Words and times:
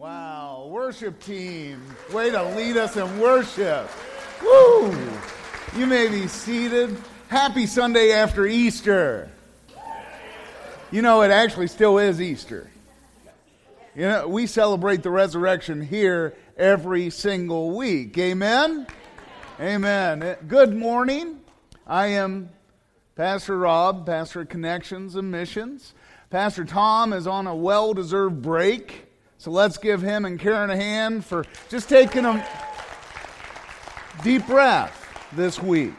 Wow, 0.00 0.66
worship 0.70 1.20
team. 1.20 1.82
Way 2.10 2.30
to 2.30 2.42
lead 2.56 2.78
us 2.78 2.96
in 2.96 3.20
worship. 3.20 3.86
Woo! 4.42 4.96
You 5.76 5.84
may 5.84 6.08
be 6.08 6.26
seated. 6.26 6.96
Happy 7.28 7.66
Sunday 7.66 8.12
after 8.12 8.46
Easter. 8.46 9.30
You 10.90 11.02
know, 11.02 11.20
it 11.20 11.30
actually 11.30 11.66
still 11.66 11.98
is 11.98 12.18
Easter. 12.18 12.70
You 13.94 14.08
know, 14.08 14.26
we 14.26 14.46
celebrate 14.46 15.02
the 15.02 15.10
resurrection 15.10 15.82
here 15.82 16.34
every 16.56 17.10
single 17.10 17.76
week. 17.76 18.16
Amen? 18.16 18.86
Amen. 19.60 20.22
Eh, 20.22 20.36
good 20.48 20.74
morning. 20.74 21.40
I 21.86 22.06
am 22.06 22.48
Pastor 23.16 23.58
Rob, 23.58 24.06
Pastor 24.06 24.46
Connections 24.46 25.14
and 25.14 25.30
Missions. 25.30 25.92
Pastor 26.30 26.64
Tom 26.64 27.12
is 27.12 27.26
on 27.26 27.46
a 27.46 27.54
well 27.54 27.92
deserved 27.92 28.40
break. 28.40 29.09
So 29.40 29.50
let's 29.50 29.78
give 29.78 30.02
him 30.02 30.26
and 30.26 30.38
Karen 30.38 30.68
a 30.68 30.76
hand 30.76 31.24
for 31.24 31.46
just 31.70 31.88
taking 31.88 32.26
a 32.26 32.46
deep 34.22 34.46
breath 34.46 34.94
this 35.32 35.58
week. 35.58 35.94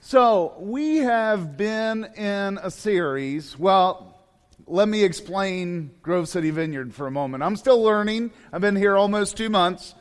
So 0.00 0.54
we 0.58 0.96
have 0.96 1.58
been 1.58 2.06
in 2.16 2.58
a 2.62 2.70
series. 2.70 3.58
Well, 3.58 4.18
let 4.66 4.88
me 4.88 5.04
explain 5.04 5.90
Grove 6.00 6.26
City 6.26 6.48
Vineyard 6.48 6.94
for 6.94 7.06
a 7.06 7.10
moment. 7.10 7.42
I'm 7.42 7.56
still 7.56 7.82
learning. 7.82 8.30
I've 8.54 8.62
been 8.62 8.76
here 8.76 8.96
almost 8.96 9.36
two 9.36 9.50
months. 9.50 9.94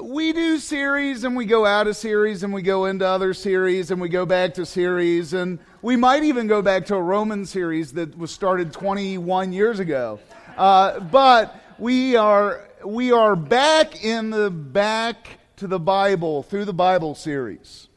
We 0.00 0.32
do 0.32 0.58
series 0.58 1.24
and 1.24 1.36
we 1.36 1.44
go 1.44 1.66
out 1.66 1.88
of 1.88 1.96
series 1.96 2.44
and 2.44 2.54
we 2.54 2.62
go 2.62 2.84
into 2.84 3.04
other 3.04 3.34
series 3.34 3.90
and 3.90 4.00
we 4.00 4.08
go 4.08 4.24
back 4.26 4.54
to 4.54 4.64
series 4.64 5.32
and 5.32 5.58
we 5.82 5.96
might 5.96 6.22
even 6.22 6.46
go 6.46 6.62
back 6.62 6.86
to 6.86 6.94
a 6.94 7.02
Roman 7.02 7.46
series 7.46 7.94
that 7.94 8.16
was 8.16 8.30
started 8.30 8.72
21 8.72 9.52
years 9.52 9.80
ago. 9.80 10.20
Uh, 10.60 11.00
but 11.00 11.58
we 11.78 12.16
are 12.16 12.68
we 12.84 13.12
are 13.12 13.34
back 13.34 14.04
in 14.04 14.28
the 14.28 14.50
back 14.50 15.38
to 15.56 15.66
the 15.66 15.80
Bible 15.80 16.42
through 16.42 16.66
the 16.66 16.74
Bible 16.74 17.14
series, 17.14 17.88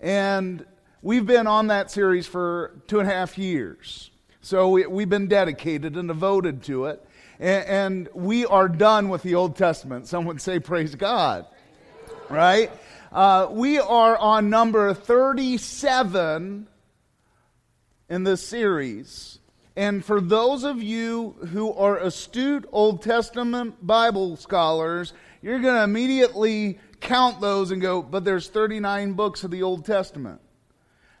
and 0.00 0.64
we've 1.02 1.26
been 1.26 1.48
on 1.48 1.66
that 1.66 1.90
series 1.90 2.24
for 2.28 2.80
two 2.86 3.00
and 3.00 3.10
a 3.10 3.12
half 3.12 3.36
years. 3.36 4.12
So 4.40 4.68
we, 4.68 4.82
have 4.82 5.08
been 5.08 5.26
dedicated 5.26 5.96
and 5.96 6.06
devoted 6.06 6.62
to 6.64 6.84
it, 6.84 7.04
and, 7.40 7.66
and 7.66 8.08
we 8.14 8.46
are 8.46 8.68
done 8.68 9.08
with 9.08 9.24
the 9.24 9.34
Old 9.34 9.56
Testament. 9.56 10.06
Some 10.06 10.24
would 10.26 10.40
say, 10.40 10.60
"Praise 10.60 10.94
God!" 10.94 11.44
Right? 12.30 12.70
Uh, 13.10 13.48
we 13.50 13.80
are 13.80 14.16
on 14.16 14.48
number 14.48 14.94
thirty-seven 14.94 16.68
in 18.08 18.22
this 18.22 18.46
series. 18.46 19.40
And 19.76 20.04
for 20.04 20.20
those 20.20 20.64
of 20.64 20.82
you 20.82 21.30
who 21.52 21.72
are 21.72 21.96
astute 21.98 22.66
Old 22.72 23.02
Testament 23.02 23.86
Bible 23.86 24.36
scholars, 24.36 25.14
you're 25.40 25.60
going 25.60 25.76
to 25.76 25.82
immediately 25.82 26.78
count 27.00 27.40
those 27.40 27.70
and 27.70 27.80
go, 27.80 28.02
but 28.02 28.24
there's 28.24 28.48
39 28.48 29.14
books 29.14 29.44
of 29.44 29.50
the 29.50 29.62
Old 29.62 29.86
Testament. 29.86 30.40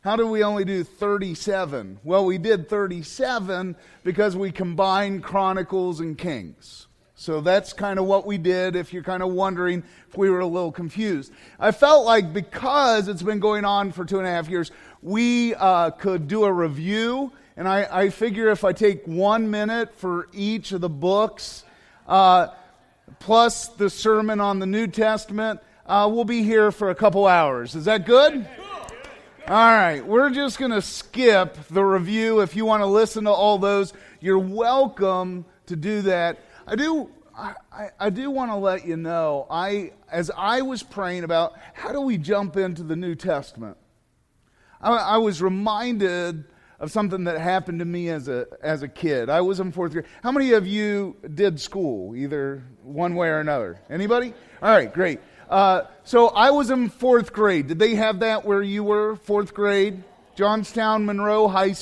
How 0.04 0.16
do 0.16 0.26
we 0.26 0.42
only 0.42 0.64
do 0.64 0.84
37? 0.84 2.00
Well, 2.04 2.24
we 2.24 2.36
did 2.36 2.68
37 2.68 3.76
because 4.04 4.36
we 4.36 4.50
combined 4.50 5.22
Chronicles 5.22 6.00
and 6.00 6.18
Kings. 6.18 6.88
So 7.14 7.40
that's 7.40 7.72
kind 7.72 8.00
of 8.00 8.06
what 8.06 8.26
we 8.26 8.36
did 8.36 8.74
if 8.74 8.92
you're 8.92 9.04
kind 9.04 9.22
of 9.22 9.32
wondering 9.32 9.84
if 10.08 10.18
we 10.18 10.28
were 10.28 10.40
a 10.40 10.46
little 10.46 10.72
confused. 10.72 11.32
I 11.58 11.70
felt 11.70 12.04
like 12.04 12.32
because 12.32 13.06
it's 13.06 13.22
been 13.22 13.38
going 13.38 13.64
on 13.64 13.92
for 13.92 14.04
two 14.04 14.18
and 14.18 14.26
a 14.26 14.30
half 14.30 14.48
years, 14.48 14.72
we 15.02 15.54
uh, 15.54 15.90
could 15.90 16.26
do 16.26 16.44
a 16.44 16.52
review 16.52 17.32
and 17.56 17.68
I, 17.68 17.86
I 17.90 18.08
figure 18.10 18.48
if 18.48 18.64
I 18.64 18.72
take 18.72 19.06
one 19.06 19.50
minute 19.50 19.94
for 19.96 20.28
each 20.32 20.72
of 20.72 20.80
the 20.80 20.88
books, 20.88 21.64
uh, 22.06 22.48
plus 23.18 23.68
the 23.68 23.90
sermon 23.90 24.40
on 24.40 24.58
the 24.58 24.66
New 24.66 24.86
Testament, 24.86 25.60
uh, 25.86 26.08
we'll 26.12 26.24
be 26.24 26.42
here 26.42 26.72
for 26.72 26.90
a 26.90 26.94
couple 26.94 27.26
hours. 27.26 27.74
Is 27.74 27.84
that 27.84 28.06
good? 28.06 28.46
All 29.48 29.56
right, 29.56 30.00
we're 30.06 30.30
just 30.30 30.58
going 30.58 30.70
to 30.70 30.80
skip 30.80 31.58
the 31.68 31.82
review. 31.82 32.40
If 32.40 32.54
you 32.54 32.64
want 32.64 32.82
to 32.82 32.86
listen 32.86 33.24
to 33.24 33.30
all 33.30 33.58
those, 33.58 33.92
you're 34.20 34.38
welcome 34.38 35.44
to 35.66 35.76
do 35.76 36.02
that. 36.02 36.38
I 36.66 36.76
do. 36.76 37.10
I, 37.36 37.88
I 37.98 38.10
do 38.10 38.30
want 38.30 38.50
to 38.50 38.56
let 38.56 38.86
you 38.86 38.96
know. 38.96 39.46
I, 39.50 39.92
as 40.10 40.30
I 40.36 40.62
was 40.62 40.82
praying 40.82 41.24
about 41.24 41.54
how 41.72 41.90
do 41.90 42.02
we 42.02 42.18
jump 42.18 42.56
into 42.56 42.82
the 42.82 42.94
New 42.94 43.14
Testament, 43.14 43.78
I, 44.80 44.92
I 44.92 45.16
was 45.16 45.42
reminded 45.42 46.44
of 46.82 46.90
something 46.90 47.24
that 47.24 47.40
happened 47.40 47.78
to 47.78 47.84
me 47.84 48.08
as 48.08 48.26
a, 48.26 48.48
as 48.60 48.82
a 48.82 48.88
kid. 48.88 49.30
I 49.30 49.40
was 49.40 49.60
in 49.60 49.70
fourth 49.70 49.92
grade. 49.92 50.04
How 50.24 50.32
many 50.32 50.52
of 50.52 50.66
you 50.66 51.16
did 51.32 51.60
school, 51.60 52.16
either 52.16 52.64
one 52.82 53.14
way 53.14 53.28
or 53.28 53.38
another? 53.38 53.78
Anybody? 53.88 54.34
All 54.60 54.70
right, 54.70 54.92
great. 54.92 55.20
Uh, 55.48 55.82
so 56.02 56.28
I 56.28 56.50
was 56.50 56.70
in 56.70 56.88
fourth 56.88 57.32
grade. 57.32 57.68
Did 57.68 57.78
they 57.78 57.94
have 57.94 58.18
that 58.20 58.44
where 58.44 58.62
you 58.62 58.82
were, 58.82 59.14
fourth 59.14 59.54
grade? 59.54 60.02
Johnstown 60.34 61.06
Monroe 61.06 61.46
High 61.46 61.76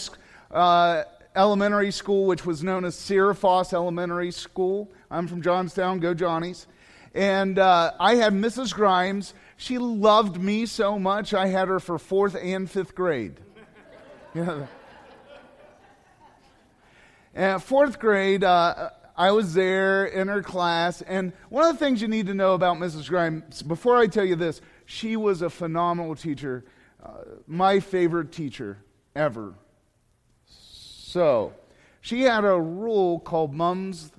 uh, 0.51 1.05
Elementary 1.35 1.93
School, 1.93 2.27
which 2.27 2.45
was 2.45 2.63
known 2.63 2.85
as 2.85 2.95
Sierra 2.95 3.35
Foss 3.35 3.73
Elementary 3.73 4.33
School. 4.33 4.91
I'm 5.11 5.27
from 5.27 5.41
Johnstown. 5.41 6.01
Go 6.01 6.13
Johnnies. 6.13 6.67
And 7.15 7.59
uh, 7.59 7.93
I 7.99 8.17
had 8.17 8.35
Mrs. 8.35 8.75
Grimes. 8.75 9.33
She 9.57 9.79
loved 9.79 10.39
me 10.39 10.67
so 10.67 10.99
much, 10.99 11.33
I 11.33 11.47
had 11.47 11.69
her 11.69 11.81
for 11.81 11.99
fourth 11.99 12.37
and 12.37 12.71
fifth 12.71 12.95
grade. 12.95 13.41
Yeah. 14.33 14.67
And 17.35 17.63
fourth 17.63 17.99
grade, 17.99 18.45
uh, 18.45 18.91
I 19.17 19.31
was 19.33 19.55
there 19.55 20.07
in 20.07 20.29
her 20.29 20.43
class, 20.43 21.03
and 21.03 21.33
one 21.49 21.65
of 21.69 21.79
the 21.79 21.85
things 21.85 22.01
you 22.03 22.09
need 22.09 22.27
to 22.27 22.35
know 22.35 22.55
about 22.55 22.79
Mrs. 22.79 23.09
Grimes, 23.09 23.63
before 23.63 23.97
I 23.97 24.07
tell 24.07 24.25
you 24.25 24.37
this, 24.37 24.61
she 24.87 25.17
was 25.17 25.43
a 25.43 25.51
phenomenal 25.51 26.15
teacher, 26.15 26.65
uh, 27.05 27.23
my 27.47 27.81
favorite 27.81 28.33
teacher 28.33 28.79
ever. 29.15 29.55
So, 30.47 31.53
she 32.01 32.23
had 32.23 32.45
a 32.45 32.59
rule 32.61 33.21
called 33.21 33.53
"Mum's 33.53 34.11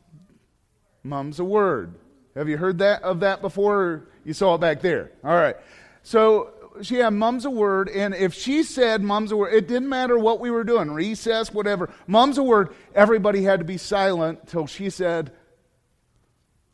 Mum's 1.04 1.40
a 1.40 1.46
word." 1.46 1.96
Have 2.36 2.48
you 2.48 2.58
heard 2.58 2.78
that 2.78 3.02
of 3.04 3.22
that 3.22 3.42
before? 3.42 4.08
you 4.24 4.34
saw 4.34 4.56
it 4.56 4.62
back 4.62 4.82
there. 4.82 5.12
All 5.24 5.36
right. 5.36 5.56
So 6.04 6.61
she 6.82 6.96
had 6.96 7.12
mum's 7.12 7.46
a 7.46 7.50
word, 7.50 7.90
and 7.90 8.14
if 8.14 8.34
she 8.34 8.64
said 8.64 9.02
mum's 9.02 9.32
a 9.32 9.38
word, 9.38 9.54
it 9.54 9.68
didn't 9.68 9.90
matter 9.90 10.18
what 10.18 10.40
we 10.40 10.52
were 10.52 10.64
doing, 10.64 10.92
recess, 10.92 11.54
whatever. 11.54 11.90
Mum's 12.08 12.38
a 12.38 12.44
word, 12.44 12.74
everybody 12.96 13.44
had 13.44 13.59
to 13.59 13.66
be 13.66 13.78
silent 13.78 14.48
till 14.48 14.68
she 14.68 14.90
said 14.90 15.31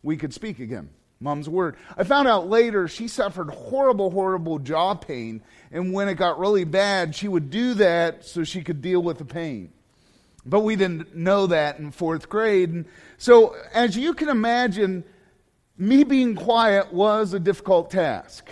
we 0.03 0.17
could 0.17 0.33
speak 0.33 0.59
again. 0.59 0.89
Mum's 1.19 1.47
a 1.47 1.51
word. 1.51 1.77
I 1.97 2.03
found 2.03 2.27
out 2.27 2.47
later 2.47 2.87
she 2.87 3.07
suffered 3.07 3.49
horrible, 3.49 4.11
horrible 4.11 4.59
jaw 4.59 4.93
pain, 4.93 5.41
and 5.71 5.91
when 5.91 6.07
it 6.07 6.15
got 6.15 6.39
really 6.39 6.63
bad, 6.63 7.15
she 7.15 7.27
would 7.27 7.49
do 7.49 7.73
that 7.75 8.23
so 8.23 8.43
she 8.43 8.61
could 8.61 8.81
deal 8.81 9.01
with 9.01 9.17
the 9.17 9.25
pain. 9.25 9.71
But 10.45 10.61
we 10.61 10.75
didn't 10.75 11.15
know 11.15 11.47
that 11.47 11.79
in 11.79 11.91
fourth 11.91 12.29
grade. 12.29 12.69
And 12.71 12.85
so, 13.17 13.55
as 13.73 13.97
you 13.97 14.13
can 14.13 14.29
imagine, 14.29 15.03
me 15.77 16.03
being 16.03 16.35
quiet 16.35 16.93
was 16.93 17.33
a 17.33 17.39
difficult 17.39 17.91
task 17.91 18.47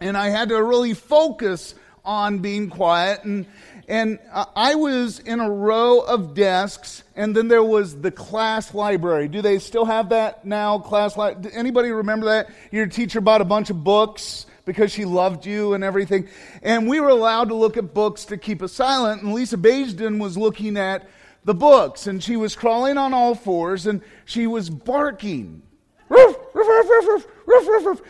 and 0.00 0.16
I 0.16 0.28
had 0.28 0.48
to 0.50 0.62
really 0.62 0.94
focus 0.94 1.74
on 2.04 2.38
being 2.38 2.70
quiet. 2.70 3.24
And, 3.24 3.46
and 3.88 4.18
I 4.32 4.76
was 4.76 5.18
in 5.18 5.40
a 5.40 5.50
row 5.50 6.00
of 6.00 6.34
desks, 6.34 7.02
and 7.14 7.34
then 7.34 7.48
there 7.48 7.62
was 7.62 8.00
the 8.00 8.10
class 8.10 8.74
library. 8.74 9.28
Do 9.28 9.42
they 9.42 9.58
still 9.58 9.84
have 9.84 10.10
that 10.10 10.44
now? 10.44 10.78
Class 10.78 11.16
library? 11.16 11.54
Anybody 11.56 11.90
remember 11.90 12.26
that? 12.26 12.48
Your 12.70 12.86
teacher 12.86 13.20
bought 13.20 13.40
a 13.40 13.44
bunch 13.44 13.70
of 13.70 13.82
books 13.82 14.46
because 14.64 14.92
she 14.92 15.04
loved 15.04 15.46
you 15.46 15.74
and 15.74 15.84
everything. 15.84 16.28
And 16.62 16.88
we 16.88 17.00
were 17.00 17.08
allowed 17.08 17.48
to 17.48 17.54
look 17.54 17.76
at 17.76 17.94
books 17.94 18.24
to 18.26 18.36
keep 18.36 18.62
us 18.62 18.72
silent. 18.72 19.22
And 19.22 19.32
Lisa 19.32 19.56
Baisden 19.56 20.18
was 20.20 20.36
looking 20.36 20.76
at 20.76 21.08
the 21.44 21.54
books, 21.54 22.08
and 22.08 22.22
she 22.22 22.36
was 22.36 22.56
crawling 22.56 22.98
on 22.98 23.14
all 23.14 23.36
fours, 23.36 23.86
and 23.86 24.02
she 24.24 24.48
was 24.48 24.68
barking. 24.68 25.62
Ruff, 26.08 26.36
ruff, 26.52 26.66
ruff, 26.66 28.00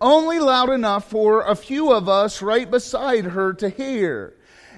only 0.00 0.38
loud 0.38 0.70
enough 0.70 1.10
for 1.10 1.42
a 1.42 1.54
few 1.54 1.92
of 1.92 2.08
us 2.08 2.42
right 2.42 2.70
beside 2.70 3.24
her 3.26 3.52
to 3.54 3.68
hear. 3.68 4.34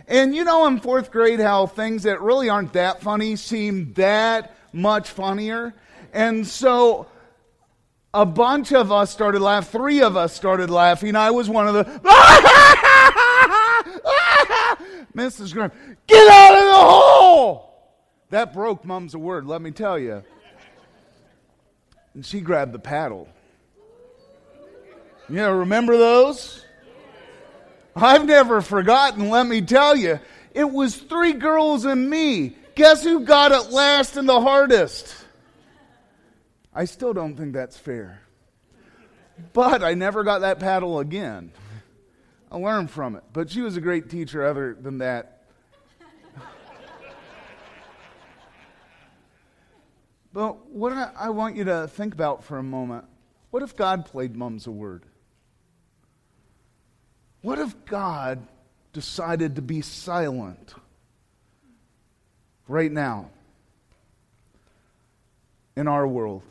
And 0.07 0.35
you 0.35 0.45
know 0.45 0.67
in 0.67 0.81
fourth 0.81 1.11
grade 1.11 1.41
how 1.41 1.67
things 1.67 2.05
that 2.05 2.21
really 2.23 2.49
aren't 2.49 2.73
that 2.73 3.03
funny 3.03 3.37
seem 3.37 3.93
that 3.95 4.57
much 4.73 5.11
funnier? 5.11 5.75
And 6.13 6.47
so 6.47 7.07
a 8.15 8.25
bunch 8.25 8.73
of 8.73 8.91
us 8.91 9.11
started 9.11 9.41
laughing. 9.41 9.81
Three 9.81 10.03
of 10.03 10.17
us 10.17 10.35
started 10.35 10.71
laughing. 10.71 11.15
I 11.15 11.31
was 11.31 11.49
one 11.49 11.69
of 11.69 11.75
the. 11.75 11.85
Mrs. 15.15 15.53
Graham, 15.53 15.73
get 16.07 16.29
out 16.31 16.55
of 16.55 16.65
the 16.65 16.75
hole! 16.75 17.69
That 18.31 18.53
broke 18.53 18.85
Mum's 18.85 19.15
a 19.15 19.19
word, 19.19 19.47
let 19.47 19.61
me 19.61 19.71
tell 19.73 19.99
you. 19.99 20.23
And 22.15 22.25
she 22.25 22.41
grabbed 22.41 22.73
the 22.73 22.79
paddle. 22.79 23.29
You 25.29 25.37
know, 25.37 25.53
remember 25.53 25.97
those? 25.99 26.65
I've 27.95 28.25
never 28.25 28.63
forgotten, 28.63 29.29
let 29.29 29.47
me 29.47 29.61
tell 29.61 29.95
you. 29.95 30.21
It 30.55 30.71
was 30.71 30.97
three 30.97 31.35
girls 31.35 31.85
and 31.85 32.09
me. 32.09 32.57
Guess 32.75 33.05
who 33.05 33.21
got 33.21 33.53
it 33.53 33.71
last 33.71 34.17
and 34.17 34.29
the 34.29 34.41
hardest? 34.41 35.15
I 36.73 36.87
still 36.87 37.13
don't 37.13 37.37
think 37.37 37.53
that's 37.53 37.77
fair. 37.77 38.23
But 39.53 39.83
I 39.83 39.95
never 39.95 40.25
got 40.25 40.41
that 40.41 40.61
paddle 40.61 40.99
again. 41.01 41.53
I 42.51 42.57
learned 42.57 42.91
from 42.91 43.17
it. 43.17 43.25
But 43.33 43.51
she 43.51 43.61
was 43.61 43.77
a 43.77 43.81
great 43.81 44.09
teacher, 44.09 44.47
other 44.47 44.75
than 44.81 44.99
that. 44.99 45.43
but 50.33 50.67
what 50.71 50.93
I 50.93 51.31
want 51.31 51.57
you 51.57 51.65
to 51.65 51.89
think 51.89 52.15
about 52.15 52.45
for 52.45 52.59
a 52.59 52.63
moment 52.63 53.05
what 53.51 53.63
if 53.63 53.77
God 53.77 54.05
played 54.05 54.37
mums 54.37 54.67
a 54.67 54.71
word? 54.71 55.05
What 57.41 57.59
if 57.59 57.85
God 57.85 58.47
decided 58.93 59.57
to 59.57 59.63
be 59.63 59.81
silent 59.81 60.75
right 62.67 62.91
now 62.91 63.31
in 65.77 65.87
our 65.87 66.07
world? 66.07 66.43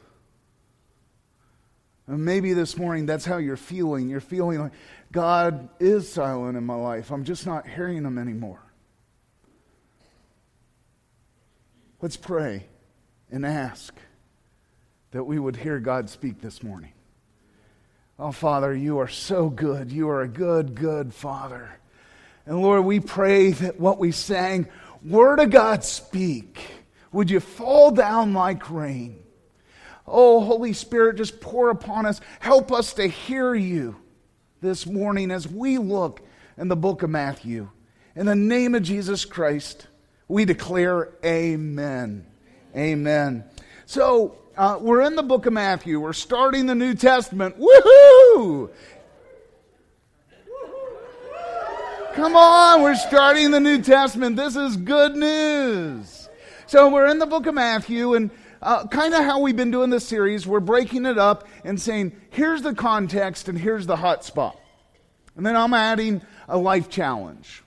And 2.08 2.24
maybe 2.24 2.54
this 2.54 2.78
morning 2.78 3.06
that's 3.06 3.26
how 3.26 3.38
you're 3.38 3.58
feeling. 3.58 4.08
You're 4.08 4.22
feeling 4.22 4.60
like 4.60 4.72
God 5.12 5.68
is 5.80 6.12
silent 6.12 6.58
in 6.58 6.64
my 6.64 6.76
life. 6.76 7.12
I'm 7.12 7.26
just 7.26 7.46
not 7.46 7.68
hearing 7.68 8.04
him 8.04 8.18
anymore. 8.18 8.62
Let's 12.02 12.16
pray 12.18 12.66
and 13.30 13.46
ask 13.46 13.94
that 15.12 15.24
we 15.26 15.38
would 15.40 15.58
hear 15.58 15.80
God 15.80 16.10
speak 16.10 16.42
this 16.42 16.64
morning. 16.64 16.94
Oh, 18.20 18.32
Father, 18.32 18.74
you 18.74 18.98
are 19.00 19.08
so 19.08 19.50
good. 19.50 19.92
You 19.92 20.10
are 20.10 20.22
a 20.22 20.28
good, 20.28 20.74
good 20.74 21.14
Father. 21.14 21.70
And 22.48 22.62
Lord, 22.62 22.84
we 22.84 23.00
pray 23.00 23.52
that 23.52 23.80
what 23.80 24.00
we 24.00 24.12
sang, 24.12 24.68
Word 25.06 25.40
of 25.40 25.52
God 25.52 25.84
speak, 25.84 26.60
would 27.12 27.30
you 27.30 27.40
fall 27.40 27.92
down 27.92 28.34
like 28.34 28.72
rain? 28.72 29.20
Oh, 30.08 30.40
Holy 30.42 30.74
Spirit, 30.74 31.18
just 31.18 31.40
pour 31.42 31.70
upon 31.70 32.08
us. 32.08 32.20
Help 32.40 32.72
us 32.72 32.94
to 32.94 33.08
hear 33.08 33.54
you 33.54 33.98
this 34.62 34.88
morning 34.88 35.30
as 35.30 35.48
we 35.48 35.78
look 35.78 36.22
in 36.58 36.70
the 36.70 36.76
book 36.76 37.04
of 37.04 37.12
Matthew. 37.12 37.70
In 38.16 38.26
the 38.26 38.36
name 38.36 38.74
of 38.74 38.82
Jesus 38.82 39.26
Christ, 39.26 39.86
we 40.28 40.44
declare 40.44 41.10
Amen. 41.24 42.26
Amen. 42.76 43.44
So, 43.86 44.38
uh, 44.58 44.80
we're 44.82 45.02
in 45.02 45.16
the 45.16 45.24
book 45.24 45.46
of 45.46 45.54
Matthew. 45.54 46.00
We're 46.00 46.14
starting 46.14 46.66
the 46.66 46.76
New 46.76 46.96
Testament. 46.96 47.60
Woohoo! 47.60 48.70
Come 52.16 52.36
on, 52.36 52.82
we're 52.82 52.96
starting 52.96 53.52
the 53.52 53.60
New 53.60 53.80
Testament. 53.82 54.36
This 54.36 54.56
is 54.56 54.76
good 54.76 55.16
news. 55.16 56.28
So, 56.66 56.90
we're 56.90 57.06
in 57.06 57.20
the 57.20 57.28
book 57.28 57.46
of 57.46 57.54
Matthew, 57.54 58.16
and 58.16 58.32
uh, 58.64 58.88
kind 58.88 59.14
of 59.14 59.24
how 59.24 59.40
we've 59.40 59.56
been 59.56 59.70
doing 59.70 59.92
this 59.92 60.08
series, 60.08 60.48
we're 60.48 60.60
breaking 60.60 61.06
it 61.06 61.20
up 61.20 61.48
and 61.64 61.80
saying, 61.80 62.20
here's 62.32 62.64
the 62.64 62.74
context 62.74 63.48
and 63.48 63.58
here's 63.58 63.86
the 63.86 63.96
hot 63.96 64.26
spot. 64.26 64.60
And 65.36 65.46
then 65.46 65.56
I'm 65.56 65.76
adding 65.76 66.24
a 66.48 66.58
life 66.58 66.90
challenge. 66.90 67.64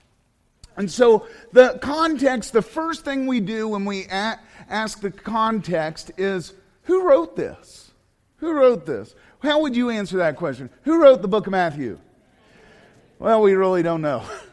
And 0.75 0.91
so, 0.91 1.27
the 1.53 1.79
context, 1.81 2.51
the 2.51 2.61
first 2.61 3.05
thing 3.05 3.27
we 3.27 3.39
do 3.39 3.69
when 3.69 3.85
we 3.85 4.03
a- 4.05 4.39
ask 4.69 4.99
the 4.99 5.11
context 5.11 6.11
is 6.17 6.53
who 6.83 7.07
wrote 7.07 7.35
this? 7.35 7.91
Who 8.37 8.53
wrote 8.53 8.85
this? 8.85 9.15
How 9.39 9.61
would 9.61 9.75
you 9.75 9.89
answer 9.89 10.17
that 10.17 10.35
question? 10.35 10.69
Who 10.83 11.01
wrote 11.01 11.21
the 11.21 11.27
book 11.27 11.47
of 11.47 11.51
Matthew? 11.51 11.99
Well, 13.19 13.41
we 13.41 13.53
really 13.53 13.83
don't 13.83 14.01
know. 14.01 14.23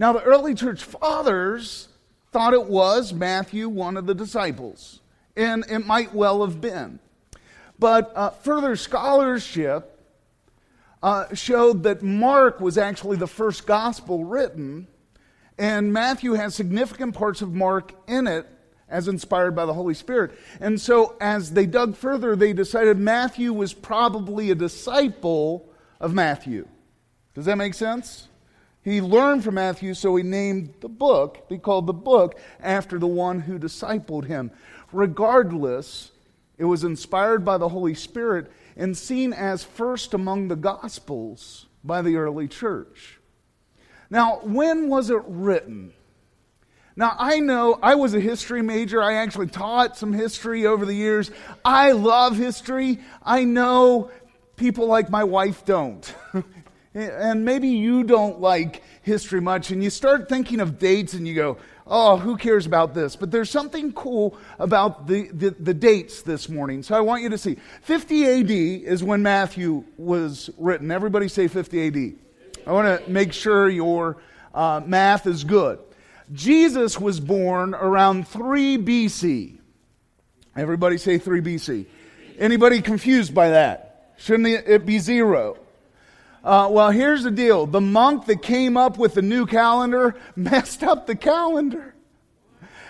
Now, 0.00 0.14
the 0.14 0.22
early 0.22 0.54
church 0.54 0.82
fathers 0.82 1.88
thought 2.32 2.54
it 2.54 2.64
was 2.64 3.12
Matthew, 3.12 3.68
one 3.68 3.98
of 3.98 4.06
the 4.06 4.14
disciples, 4.14 5.00
and 5.36 5.62
it 5.68 5.80
might 5.80 6.14
well 6.14 6.42
have 6.42 6.58
been. 6.58 7.00
But 7.78 8.10
uh, 8.16 8.30
further 8.30 8.76
scholarship 8.76 10.00
uh, 11.02 11.34
showed 11.34 11.82
that 11.82 12.02
Mark 12.02 12.62
was 12.62 12.78
actually 12.78 13.18
the 13.18 13.26
first 13.26 13.66
gospel 13.66 14.24
written, 14.24 14.86
and 15.58 15.92
Matthew 15.92 16.32
has 16.32 16.54
significant 16.54 17.14
parts 17.14 17.42
of 17.42 17.52
Mark 17.52 17.92
in 18.08 18.26
it 18.26 18.46
as 18.90 19.08
inspired 19.08 19.54
by 19.54 19.64
the 19.64 19.74
Holy 19.74 19.94
Spirit. 19.94 20.32
And 20.60 20.80
so, 20.80 21.16
as 21.20 21.52
they 21.52 21.66
dug 21.66 21.96
further, 21.96 22.36
they 22.36 22.52
decided 22.52 22.98
Matthew 22.98 23.52
was 23.52 23.72
probably 23.72 24.50
a 24.50 24.54
disciple 24.54 25.68
of 26.00 26.12
Matthew. 26.12 26.66
Does 27.34 27.44
that 27.46 27.56
make 27.56 27.74
sense? 27.74 28.28
He 28.82 29.00
learned 29.00 29.44
from 29.44 29.54
Matthew, 29.56 29.94
so 29.94 30.16
he 30.16 30.22
named 30.22 30.74
the 30.80 30.88
book, 30.88 31.44
he 31.48 31.58
called 31.58 31.86
the 31.86 31.92
book 31.92 32.38
after 32.60 32.98
the 32.98 33.06
one 33.06 33.40
who 33.40 33.58
discipled 33.58 34.24
him. 34.24 34.50
Regardless, 34.92 36.12
it 36.58 36.64
was 36.64 36.82
inspired 36.82 37.44
by 37.44 37.58
the 37.58 37.68
Holy 37.68 37.94
Spirit 37.94 38.50
and 38.76 38.96
seen 38.96 39.32
as 39.32 39.62
first 39.62 40.14
among 40.14 40.48
the 40.48 40.56
Gospels 40.56 41.66
by 41.84 42.02
the 42.02 42.16
early 42.16 42.48
church. 42.48 43.20
Now, 44.08 44.40
when 44.42 44.88
was 44.88 45.10
it 45.10 45.22
written? 45.26 45.92
Now, 47.00 47.16
I 47.18 47.40
know 47.40 47.78
I 47.82 47.94
was 47.94 48.12
a 48.12 48.20
history 48.20 48.60
major. 48.60 49.02
I 49.02 49.14
actually 49.14 49.46
taught 49.46 49.96
some 49.96 50.12
history 50.12 50.66
over 50.66 50.84
the 50.84 50.92
years. 50.92 51.30
I 51.64 51.92
love 51.92 52.36
history. 52.36 52.98
I 53.22 53.44
know 53.44 54.10
people 54.56 54.86
like 54.86 55.08
my 55.08 55.24
wife 55.24 55.64
don't. 55.64 56.14
and 56.94 57.42
maybe 57.42 57.68
you 57.68 58.04
don't 58.04 58.42
like 58.42 58.82
history 59.00 59.40
much, 59.40 59.70
and 59.70 59.82
you 59.82 59.88
start 59.88 60.28
thinking 60.28 60.60
of 60.60 60.78
dates 60.78 61.14
and 61.14 61.26
you 61.26 61.34
go, 61.34 61.56
oh, 61.86 62.18
who 62.18 62.36
cares 62.36 62.66
about 62.66 62.92
this? 62.92 63.16
But 63.16 63.30
there's 63.30 63.48
something 63.48 63.94
cool 63.94 64.36
about 64.58 65.06
the, 65.06 65.28
the, 65.28 65.56
the, 65.58 65.72
dates 65.72 66.20
this 66.20 66.50
morning. 66.50 66.82
So 66.82 66.94
I 66.94 67.00
want 67.00 67.22
you 67.22 67.30
to 67.30 67.38
see. 67.38 67.56
50 67.80 68.26
AD 68.26 68.50
is 68.50 69.02
when 69.02 69.22
Matthew 69.22 69.84
was 69.96 70.50
written. 70.58 70.90
Everybody 70.90 71.28
say 71.28 71.48
50 71.48 71.86
AD. 71.86 72.12
I 72.66 72.72
want 72.72 73.02
to 73.02 73.10
make 73.10 73.32
sure 73.32 73.70
your 73.70 74.18
uh, 74.52 74.82
math 74.84 75.26
is 75.26 75.44
good. 75.44 75.78
Jesus 76.32 76.98
was 76.98 77.18
born 77.18 77.74
around 77.74 78.28
3 78.28 78.78
BC. 78.78 79.58
Everybody 80.56 80.98
say 80.98 81.18
3 81.18 81.40
BC. 81.40 81.86
Anybody 82.38 82.80
confused 82.82 83.34
by 83.34 83.50
that? 83.50 84.14
Shouldn't 84.16 84.46
it 84.46 84.86
be 84.86 84.98
zero? 84.98 85.58
Uh, 86.42 86.68
well, 86.70 86.90
here's 86.90 87.22
the 87.22 87.30
deal 87.30 87.66
the 87.66 87.80
monk 87.80 88.26
that 88.26 88.42
came 88.42 88.76
up 88.76 88.98
with 88.98 89.14
the 89.14 89.22
new 89.22 89.46
calendar 89.46 90.14
messed 90.36 90.82
up 90.82 91.06
the 91.06 91.16
calendar. 91.16 91.94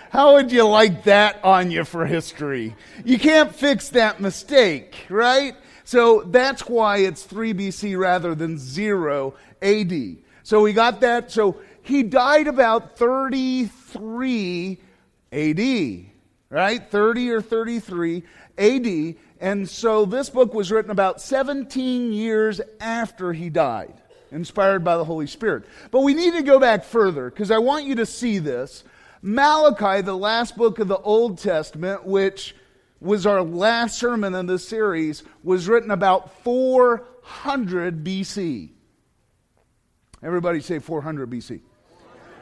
How 0.09 0.33
would 0.33 0.51
you 0.51 0.67
like 0.67 1.05
that 1.05 1.43
on 1.43 1.71
you 1.71 1.85
for 1.85 2.05
history? 2.05 2.75
You 3.05 3.17
can't 3.17 3.55
fix 3.55 3.89
that 3.89 4.19
mistake, 4.19 5.05
right? 5.09 5.55
So 5.85 6.23
that's 6.23 6.67
why 6.67 6.97
it's 6.97 7.23
3 7.23 7.53
BC 7.53 7.97
rather 7.97 8.35
than 8.35 8.57
0 8.57 9.33
AD. 9.61 10.17
So 10.43 10.61
we 10.61 10.73
got 10.73 10.99
that. 11.01 11.31
So 11.31 11.61
he 11.83 12.03
died 12.03 12.47
about 12.47 12.97
33 12.97 14.77
AD, 15.31 16.05
right? 16.49 16.91
30 16.91 17.31
or 17.31 17.41
33 17.41 18.23
AD. 18.57 19.15
And 19.39 19.67
so 19.67 20.05
this 20.05 20.29
book 20.29 20.53
was 20.53 20.71
written 20.71 20.91
about 20.91 21.19
17 21.21 22.13
years 22.13 22.61
after 22.79 23.33
he 23.33 23.49
died, 23.49 23.93
inspired 24.31 24.83
by 24.83 24.97
the 24.97 25.05
Holy 25.05 25.25
Spirit. 25.27 25.63
But 25.89 26.01
we 26.01 26.13
need 26.13 26.33
to 26.33 26.43
go 26.43 26.59
back 26.59 26.83
further 26.83 27.29
because 27.29 27.49
I 27.49 27.57
want 27.57 27.85
you 27.85 27.95
to 27.95 28.05
see 28.05 28.37
this. 28.37 28.83
Malachi, 29.23 30.01
the 30.01 30.15
last 30.17 30.55
book 30.57 30.79
of 30.79 30.87
the 30.87 30.99
Old 30.99 31.39
Testament, 31.39 32.05
which 32.05 32.55
was 32.99 33.25
our 33.25 33.41
last 33.41 33.97
sermon 33.97 34.35
in 34.35 34.45
this 34.45 34.67
series, 34.67 35.23
was 35.43 35.67
written 35.67 35.89
about 35.89 36.43
400 36.43 38.03
BC. 38.03 38.69
Everybody 40.23 40.59
say 40.61 40.77
400 40.77 41.29
BC. 41.29 41.61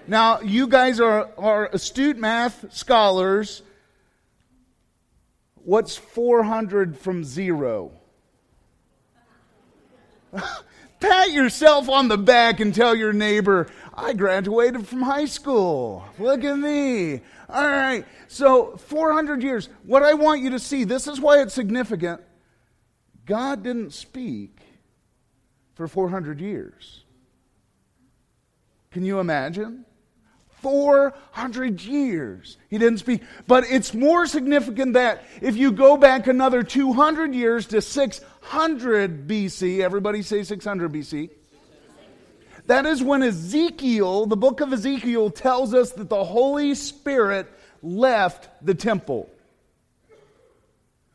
Now, 0.08 0.39
you 0.41 0.68
guys 0.68 1.00
are, 1.00 1.29
are 1.38 1.68
astute 1.68 2.18
math 2.18 2.74
scholars. 2.74 3.62
What's 5.56 5.96
400 5.96 6.98
from 6.98 7.24
zero? 7.24 7.91
Pat 11.00 11.32
yourself 11.32 11.88
on 11.89 12.08
the 12.08 12.18
back 12.18 12.60
and 12.60 12.74
tell 12.75 12.96
your 12.96 13.13
neighbor, 13.13 13.68
I 13.94 14.13
graduated 14.13 14.88
from 14.88 15.01
high 15.01 15.25
school. 15.25 16.06
Look 16.18 16.44
at 16.44 16.58
me. 16.58 17.22
All 17.48 17.68
right. 17.68 18.06
So, 18.27 18.77
400 18.77 19.41
years. 19.41 19.70
What 19.84 20.03
I 20.03 20.13
want 20.13 20.41
you 20.41 20.50
to 20.51 20.60
see, 20.60 20.84
this 20.84 21.08
is 21.08 21.20
why 21.20 21.41
it's 21.41 21.53
significant. 21.53 22.22
God 23.25 23.63
didn't 23.63 23.91
speak 23.94 24.60
for 25.75 25.88
400 25.88 26.41
years. 26.41 27.03
Can 28.91 29.06
you 29.06 29.20
imagine? 29.20 29.86
400 30.62 31.82
years. 31.82 32.58
He 32.70 32.78
didn't 32.78 33.00
speak. 33.00 33.22
But 33.48 33.66
it's 33.70 33.94
more 33.94 34.25
significant 34.25 34.94
that 34.94 35.24
if 35.42 35.56
you 35.56 35.72
go 35.72 35.98
back 35.98 36.28
another 36.28 36.63
200 36.63 37.34
years 37.34 37.66
to 37.68 37.82
600 37.82 39.28
BC, 39.28 39.80
everybody 39.80 40.22
say 40.22 40.44
600 40.44 40.92
BC. 40.92 41.30
That 42.66 42.86
is 42.86 43.01
when 43.01 43.24
Ezekiel, 43.24 44.28
the 44.28 44.38
book 44.38 44.62
of 44.62 44.72
Ezekiel, 44.72 45.32
tells 45.32 45.74
us 45.74 45.92
that 45.94 46.10
the 46.10 46.24
Holy 46.24 46.75
Spirit 46.75 47.48
left 47.82 48.48
the 48.63 48.75
temple. 48.75 49.30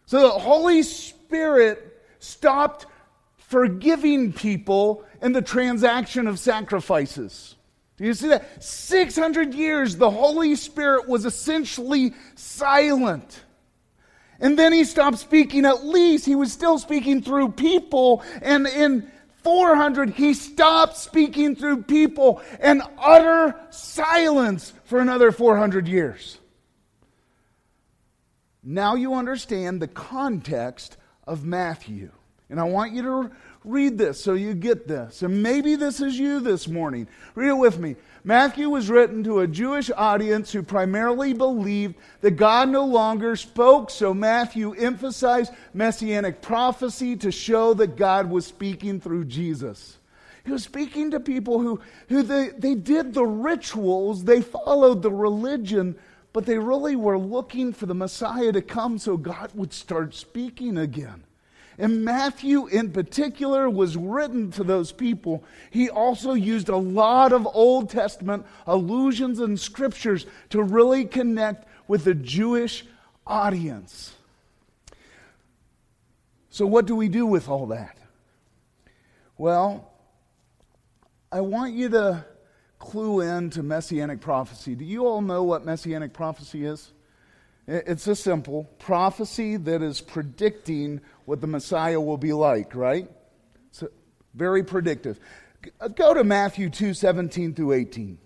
So 0.07 0.21
the 0.21 0.31
Holy 0.31 0.83
Spirit 0.83 2.03
stopped 2.19 2.87
forgiving 3.37 4.33
people 4.33 5.05
in 5.23 5.33
the 5.33 5.43
transaction 5.43 6.27
of 6.27 6.39
sacrifices. 6.39 7.55
Do 7.97 8.05
you 8.05 8.15
see 8.15 8.29
that? 8.29 8.63
600 8.63 9.55
years, 9.55 9.97
the 9.97 10.11
Holy 10.11 10.57
Spirit 10.57 11.09
was 11.09 11.25
essentially 11.25 12.15
silent. 12.35 13.45
And 14.41 14.59
then 14.59 14.73
he 14.73 14.85
stopped 14.85 15.19
speaking. 15.19 15.65
At 15.65 15.85
least 15.85 16.27
he 16.27 16.35
was 16.35 16.53
still 16.53 16.79
speaking 16.79 17.23
through 17.23 17.53
people. 17.53 18.25
And 18.43 18.67
in 18.67 19.11
400, 19.43 20.11
he 20.11 20.35
stopped 20.35 20.97
speaking 20.97 21.55
through 21.55 21.85
people 21.85 22.43
and 22.59 22.83
utter 22.99 23.55
silence 23.71 24.73
for 24.85 24.99
another 24.99 25.31
400 25.31 25.87
years. 25.87 26.39
Now 28.63 28.95
you 28.97 29.15
understand 29.15 29.81
the 29.81 29.89
context 29.89 30.97
of 31.27 31.45
Matthew. 31.45 32.11
And 32.51 32.61
I 32.61 32.65
want 32.65 32.93
you 32.93 33.03
to 33.03 33.31
read 33.65 33.97
this 33.97 34.23
so 34.23 34.35
you 34.35 34.55
get 34.55 34.87
this. 34.87 35.23
And 35.23 35.43
maybe 35.43 35.77
this 35.77 36.01
is 36.01 36.19
you 36.19 36.41
this 36.41 36.69
morning. 36.69 37.09
Read 37.35 37.49
it 37.49 37.55
with 37.55 37.79
me. 37.79 37.97
Matthew 38.23 38.71
was 38.71 38.91
written 38.91 39.25
to 39.25 39.41
a 39.41 39.47
Jewish 39.47 39.91
audience 39.91 40.53
who 40.53 40.63
primarily 40.63 41.33
believed 41.33 41.97
that 42.21 42.33
God 42.33 42.69
no 42.69 42.85
longer 42.85 43.37
spoke, 43.37 43.91
so 43.91 44.15
Matthew 44.15 44.73
emphasized 44.75 45.53
messianic 45.73 46.41
prophecy 46.41 47.17
to 47.17 47.31
show 47.31 47.75
that 47.75 47.97
God 47.97 48.31
was 48.31 48.47
speaking 48.47 49.01
through 49.01 49.25
Jesus. 49.25 49.99
He 50.45 50.53
was 50.53 50.63
speaking 50.63 51.11
to 51.11 51.21
people 51.21 51.59
who, 51.59 51.81
who 52.09 52.23
they, 52.23 52.49
they 52.49 52.75
did 52.75 53.15
the 53.15 53.25
rituals, 53.25 54.25
they 54.25 54.43
followed 54.43 55.03
the 55.03 55.11
religion, 55.11 55.97
but 56.35 56.45
they 56.45 56.59
really 56.59 56.97
were 56.97 57.19
looking 57.19 57.73
for 57.73 57.87
the 57.87 57.95
Messiah 57.95 58.53
to 58.53 58.61
come 58.61 58.99
so 58.99 59.17
God 59.17 59.51
would 59.55 59.73
start 59.73 60.15
speaking 60.15 60.77
again. 60.77 61.25
And 61.79 62.05
Matthew, 62.05 62.67
in 62.67 62.93
particular, 62.93 63.69
was 63.69 63.97
written 63.97 64.51
to 64.53 64.65
those 64.65 64.93
people. 64.93 65.43
He 65.71 65.91
also 65.91 66.35
used 66.35 66.69
a 66.69 66.77
lot 66.77 67.33
of 67.33 67.49
Old 67.53 67.91
Testament 67.91 68.47
allusions 68.67 69.41
and 69.41 69.59
scriptures 69.59 70.27
to 70.51 70.63
really 70.63 71.05
connect 71.05 71.67
with 71.89 72.05
the 72.05 72.15
Jewish 72.15 72.85
audience. 73.27 74.15
So, 76.51 76.67
what 76.67 76.87
do 76.87 76.95
we 76.95 77.09
do 77.09 77.27
with 77.27 77.49
all 77.49 77.67
that? 77.67 77.99
Well, 79.37 79.91
I 81.33 81.41
want 81.41 81.75
you 81.75 81.89
to 81.89 82.25
clue 82.79 83.23
in 83.23 83.51
to 83.51 83.63
messianic 83.65 84.21
prophecy. 84.21 84.77
Do 84.77 84.85
you 84.85 85.07
all 85.07 85.21
know 85.21 85.43
what 85.43 85.65
messianic 85.65 86.13
prophecy 86.13 86.65
is? 86.65 86.93
It's 87.67 88.07
a 88.07 88.15
simple 88.15 88.65
prophecy 88.79 89.57
that 89.57 89.81
is 89.81 90.01
predicting 90.01 91.01
what 91.25 91.41
the 91.41 91.47
Messiah 91.47 92.01
will 92.01 92.19
be 92.19 92.35
like, 92.35 92.75
right? 92.75 93.09
It's 93.71 93.83
very 94.35 94.63
predictive. 94.63 95.19
Go 95.95 96.13
to 96.13 96.25
Matthew 96.25 96.69
2 96.69 96.93
17 96.93 97.55
through 97.55 97.73
18. 97.73 98.19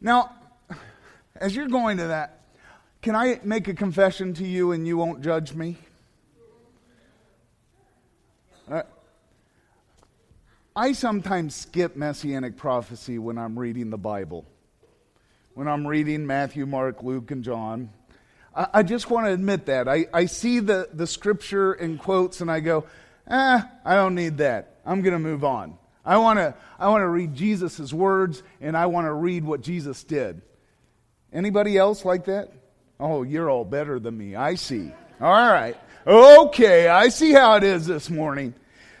Now, 0.00 0.32
as 1.36 1.54
you're 1.54 1.68
going 1.68 1.98
to 1.98 2.06
that, 2.06 2.40
can 3.02 3.14
I 3.14 3.40
make 3.44 3.68
a 3.68 3.74
confession 3.74 4.32
to 4.34 4.46
you 4.46 4.72
and 4.72 4.86
you 4.86 4.96
won't 4.96 5.20
judge 5.20 5.52
me? 5.54 5.76
Uh, 8.70 8.82
I 10.74 10.92
sometimes 10.92 11.54
skip 11.54 11.94
messianic 11.96 12.56
prophecy 12.56 13.18
when 13.18 13.36
I'm 13.36 13.58
reading 13.58 13.90
the 13.90 13.98
Bible 13.98 14.46
when 15.58 15.66
I'm 15.66 15.84
reading 15.84 16.24
Matthew, 16.24 16.66
Mark, 16.66 17.02
Luke, 17.02 17.32
and 17.32 17.42
John. 17.42 17.90
I, 18.54 18.68
I 18.74 18.82
just 18.84 19.10
want 19.10 19.26
to 19.26 19.32
admit 19.32 19.66
that. 19.66 19.88
I, 19.88 20.06
I 20.14 20.26
see 20.26 20.60
the, 20.60 20.88
the 20.94 21.04
scripture 21.04 21.74
in 21.74 21.98
quotes 21.98 22.40
and 22.40 22.48
I 22.48 22.60
go, 22.60 22.84
eh, 23.28 23.62
I 23.84 23.94
don't 23.96 24.14
need 24.14 24.38
that. 24.38 24.76
I'm 24.86 25.02
going 25.02 25.14
to 25.14 25.18
move 25.18 25.42
on. 25.42 25.76
I 26.04 26.18
want 26.18 26.38
to 26.38 26.54
I 26.78 26.88
want 26.90 27.02
to 27.02 27.08
read 27.08 27.34
Jesus' 27.34 27.92
words 27.92 28.44
and 28.60 28.76
I 28.76 28.86
want 28.86 29.06
to 29.06 29.12
read 29.12 29.42
what 29.42 29.60
Jesus 29.60 30.04
did. 30.04 30.42
Anybody 31.32 31.76
else 31.76 32.04
like 32.04 32.26
that? 32.26 32.52
Oh, 33.00 33.24
you're 33.24 33.50
all 33.50 33.64
better 33.64 33.98
than 33.98 34.16
me. 34.16 34.36
I 34.36 34.54
see. 34.54 34.92
All 35.20 35.32
right. 35.32 35.76
Okay, 36.06 36.86
I 36.86 37.08
see 37.08 37.32
how 37.32 37.56
it 37.56 37.64
is 37.64 37.84
this 37.84 38.08
morning. 38.08 38.54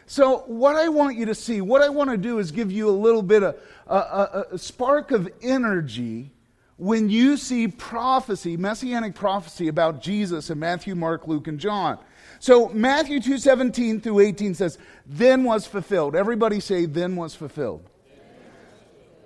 So, 0.06 0.38
what 0.46 0.74
I 0.74 0.88
want 0.88 1.16
you 1.18 1.26
to 1.26 1.36
see, 1.36 1.60
what 1.60 1.82
I 1.82 1.90
want 1.90 2.10
to 2.10 2.16
do 2.16 2.40
is 2.40 2.50
give 2.50 2.72
you 2.72 2.88
a 2.88 2.98
little 2.98 3.22
bit 3.22 3.44
of 3.44 3.54
a, 3.86 3.94
a, 3.94 4.44
a 4.54 4.58
spark 4.58 5.12
of 5.12 5.30
energy 5.40 6.32
when 6.78 7.10
you 7.10 7.36
see 7.36 7.68
prophecy, 7.68 8.56
messianic 8.56 9.14
prophecy 9.14 9.66
about 9.68 10.00
Jesus 10.00 10.48
in 10.48 10.58
Matthew, 10.60 10.94
Mark, 10.94 11.26
Luke, 11.26 11.48
and 11.48 11.58
John. 11.58 11.98
So 12.38 12.68
Matthew 12.68 13.20
2:17 13.20 14.00
through 14.00 14.20
18 14.20 14.54
says, 14.54 14.78
"Then 15.04 15.42
was 15.42 15.66
fulfilled." 15.66 16.14
Everybody 16.14 16.60
say, 16.60 16.86
"Then 16.86 17.16
was 17.16 17.34
fulfilled." 17.34 17.82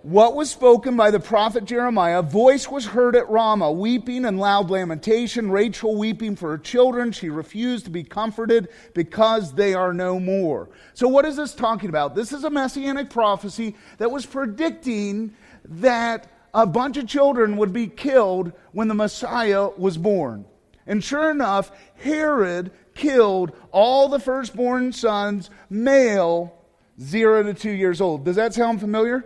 What 0.02 0.35
was 0.35 0.50
spoken 0.50 0.97
by 0.97 1.12
the 1.12 1.21
prophet 1.21 1.64
Jeremiah, 1.64 2.23
voice 2.23 2.68
was 2.68 2.87
heard 2.87 3.14
at 3.14 3.30
Ramah, 3.30 3.71
weeping 3.71 4.25
and 4.25 4.40
loud 4.40 4.68
lamentation, 4.68 5.49
Rachel 5.49 5.94
weeping 5.94 6.35
for 6.35 6.50
her 6.50 6.59
children. 6.59 7.12
She 7.12 7.28
refused 7.28 7.85
to 7.85 7.90
be 7.92 8.02
comforted 8.02 8.68
because 8.94 9.52
they 9.52 9.75
are 9.75 9.92
no 9.92 10.18
more. 10.18 10.71
So, 10.94 11.06
what 11.06 11.25
is 11.25 11.37
this 11.37 11.54
talking 11.54 11.88
about? 11.88 12.16
This 12.16 12.32
is 12.32 12.42
a 12.42 12.50
messianic 12.50 13.11
prophecy 13.11 13.76
that 13.99 14.11
was 14.11 14.26
predicting 14.26 15.35
that 15.64 16.26
a 16.54 16.66
bunch 16.66 16.97
of 16.97 17.06
children 17.06 17.56
would 17.56 17.73
be 17.73 17.87
killed 17.87 18.52
when 18.73 18.88
the 18.88 18.94
Messiah 18.94 19.68
was 19.76 19.97
born. 19.97 20.44
And 20.87 21.02
sure 21.02 21.30
enough, 21.30 21.71
Herod 21.97 22.73
killed 22.94 23.52
all 23.71 24.09
the 24.09 24.18
firstborn 24.18 24.92
sons, 24.92 25.50
male, 25.71 26.54
zero 27.00 27.42
to 27.42 27.54
two 27.54 27.71
years 27.71 28.00
old. 28.00 28.25
Does 28.25 28.37
that 28.37 28.52
sound 28.52 28.80
familiar? 28.80 29.25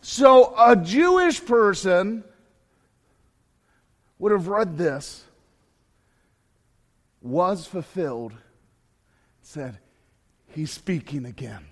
So 0.00 0.54
a 0.58 0.76
Jewish 0.76 1.44
person 1.44 2.22
would 4.18 4.32
have 4.32 4.48
read 4.48 4.76
this, 4.76 5.24
was 7.20 7.66
fulfilled, 7.66 8.34
said, 9.42 9.78
He's 10.48 10.70
speaking 10.70 11.24
again. 11.24 11.66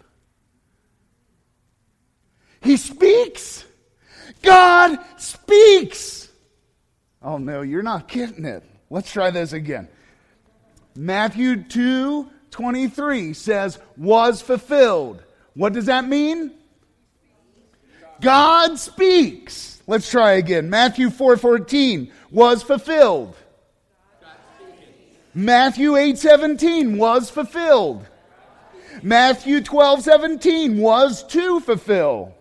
He 2.60 2.76
speaks. 2.76 3.64
God 4.40 4.98
speaks. 5.16 6.28
Oh, 7.22 7.38
no, 7.38 7.62
you're 7.62 7.82
not 7.82 8.08
getting 8.08 8.44
it. 8.44 8.64
Let's 8.90 9.12
try 9.12 9.30
this 9.30 9.52
again. 9.52 9.88
Matthew 10.94 11.62
2 11.62 12.28
23 12.50 13.32
says, 13.32 13.78
was 13.96 14.42
fulfilled. 14.42 15.22
What 15.54 15.72
does 15.72 15.86
that 15.86 16.06
mean? 16.06 16.52
God 18.20 18.78
speaks. 18.78 19.82
Let's 19.86 20.08
try 20.10 20.32
again. 20.32 20.70
Matthew 20.70 21.10
4 21.10 21.36
14 21.36 22.12
was 22.30 22.62
fulfilled. 22.62 23.34
Matthew 25.34 25.96
8 25.96 26.18
17 26.18 26.98
was 26.98 27.30
fulfilled. 27.30 28.06
Matthew 29.02 29.62
12 29.62 30.02
17 30.02 30.78
was 30.78 31.24
to 31.24 31.58
fulfill. 31.60 32.34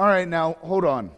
All 0.00 0.06
right, 0.06 0.26
now 0.26 0.56
hold 0.62 0.86
on. 0.86 1.10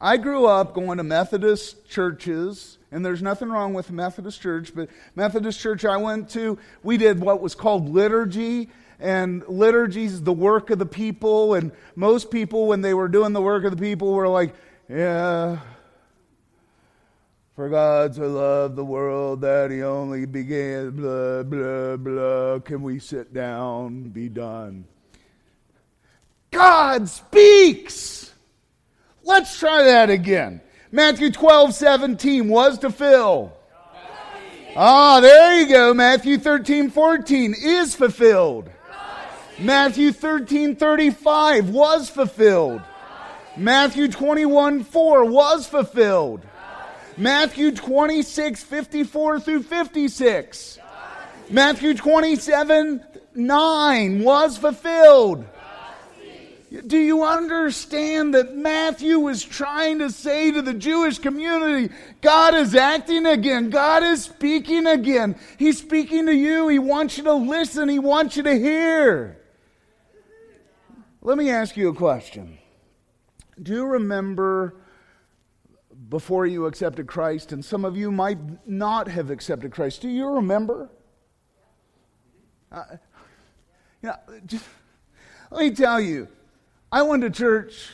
I 0.00 0.16
grew 0.16 0.46
up 0.46 0.74
going 0.74 0.98
to 0.98 1.04
Methodist 1.04 1.88
churches, 1.88 2.76
and 2.90 3.06
there's 3.06 3.22
nothing 3.22 3.50
wrong 3.50 3.72
with 3.72 3.88
Methodist 3.88 4.42
church, 4.42 4.74
but 4.74 4.88
Methodist 5.14 5.60
church 5.60 5.84
I 5.84 5.96
went 5.96 6.28
to, 6.30 6.58
we 6.82 6.96
did 6.96 7.20
what 7.20 7.40
was 7.40 7.54
called 7.54 7.88
liturgy, 7.88 8.68
and 8.98 9.46
liturgy 9.46 10.06
is 10.06 10.24
the 10.24 10.32
work 10.32 10.70
of 10.70 10.80
the 10.80 10.86
people, 10.86 11.54
and 11.54 11.70
most 11.94 12.32
people, 12.32 12.66
when 12.66 12.80
they 12.80 12.94
were 12.94 13.06
doing 13.06 13.32
the 13.32 13.40
work 13.40 13.62
of 13.62 13.70
the 13.70 13.80
people, 13.80 14.12
were 14.12 14.26
like, 14.26 14.52
yeah, 14.88 15.60
for 17.54 17.68
God 17.68 18.12
to 18.14 18.26
love 18.26 18.74
the 18.74 18.84
world 18.84 19.42
that 19.42 19.70
he 19.70 19.84
only 19.84 20.26
began, 20.26 20.96
blah, 20.96 21.44
blah, 21.44 21.96
blah. 21.96 22.58
Can 22.58 22.82
we 22.82 22.98
sit 22.98 23.32
down, 23.32 24.08
be 24.08 24.28
done? 24.28 24.84
God 26.50 27.08
speaks. 27.08 28.32
Let's 29.22 29.58
try 29.58 29.82
that 29.84 30.10
again. 30.10 30.60
Matthew 30.92 31.30
12, 31.30 31.74
17 31.74 32.48
was 32.48 32.78
to 32.78 32.90
fill. 32.90 33.52
Ah, 34.76 35.20
there 35.20 35.60
you 35.60 35.68
go. 35.68 35.94
Matthew 35.94 36.38
13, 36.38 36.90
14 36.90 37.54
is 37.60 37.94
fulfilled. 37.94 38.70
Matthew 39.58 40.12
13, 40.12 40.76
35 40.76 41.70
was 41.70 42.10
fulfilled. 42.10 42.82
Matthew 43.56 44.08
21, 44.08 44.84
4 44.84 45.24
was 45.24 45.66
fulfilled. 45.66 46.42
Matthew 47.16 47.72
26, 47.72 48.62
54 48.62 49.40
through 49.40 49.62
56. 49.62 50.78
Matthew 51.48 51.94
27, 51.94 53.02
9 53.34 54.22
was 54.22 54.58
fulfilled. 54.58 55.46
Do 56.86 56.98
you 56.98 57.24
understand 57.24 58.34
that 58.34 58.56
Matthew 58.56 59.18
was 59.18 59.44
trying 59.44 60.00
to 60.00 60.10
say 60.10 60.50
to 60.50 60.62
the 60.62 60.74
Jewish 60.74 61.18
community, 61.18 61.94
God 62.20 62.54
is 62.54 62.74
acting 62.74 63.26
again. 63.26 63.70
God 63.70 64.02
is 64.02 64.24
speaking 64.24 64.86
again. 64.86 65.36
He's 65.58 65.78
speaking 65.78 66.26
to 66.26 66.34
you. 66.34 66.68
He 66.68 66.78
wants 66.78 67.18
you 67.18 67.24
to 67.24 67.34
listen. 67.34 67.88
He 67.88 67.98
wants 67.98 68.36
you 68.36 68.42
to 68.42 68.58
hear. 68.58 69.38
Let 71.22 71.38
me 71.38 71.50
ask 71.50 71.76
you 71.76 71.88
a 71.88 71.94
question. 71.94 72.58
Do 73.62 73.72
you 73.72 73.86
remember 73.86 74.76
before 76.08 76.46
you 76.46 76.66
accepted 76.66 77.06
Christ, 77.06 77.52
and 77.52 77.64
some 77.64 77.84
of 77.84 77.96
you 77.96 78.10
might 78.10 78.38
not 78.68 79.08
have 79.08 79.30
accepted 79.30 79.72
Christ? 79.72 80.02
Do 80.02 80.08
you 80.08 80.26
remember? 80.26 80.90
Uh, 82.70 82.84
you 84.02 84.08
know, 84.10 84.16
just, 84.44 84.64
let 85.50 85.60
me 85.60 85.70
tell 85.70 86.00
you, 86.00 86.28
I 86.90 87.02
went 87.02 87.22
to 87.22 87.30
church 87.30 87.90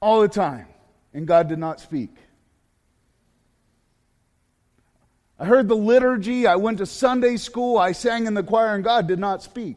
all 0.00 0.20
the 0.20 0.28
time, 0.28 0.66
and 1.14 1.26
God 1.26 1.48
did 1.48 1.58
not 1.58 1.80
speak. 1.80 2.10
I 5.38 5.44
heard 5.44 5.68
the 5.68 5.76
liturgy, 5.76 6.46
I 6.46 6.56
went 6.56 6.78
to 6.78 6.86
Sunday 6.86 7.36
school, 7.36 7.78
I 7.78 7.92
sang 7.92 8.26
in 8.26 8.34
the 8.34 8.42
choir, 8.42 8.74
and 8.74 8.82
God 8.82 9.06
did 9.06 9.18
not 9.18 9.42
speak. 9.42 9.76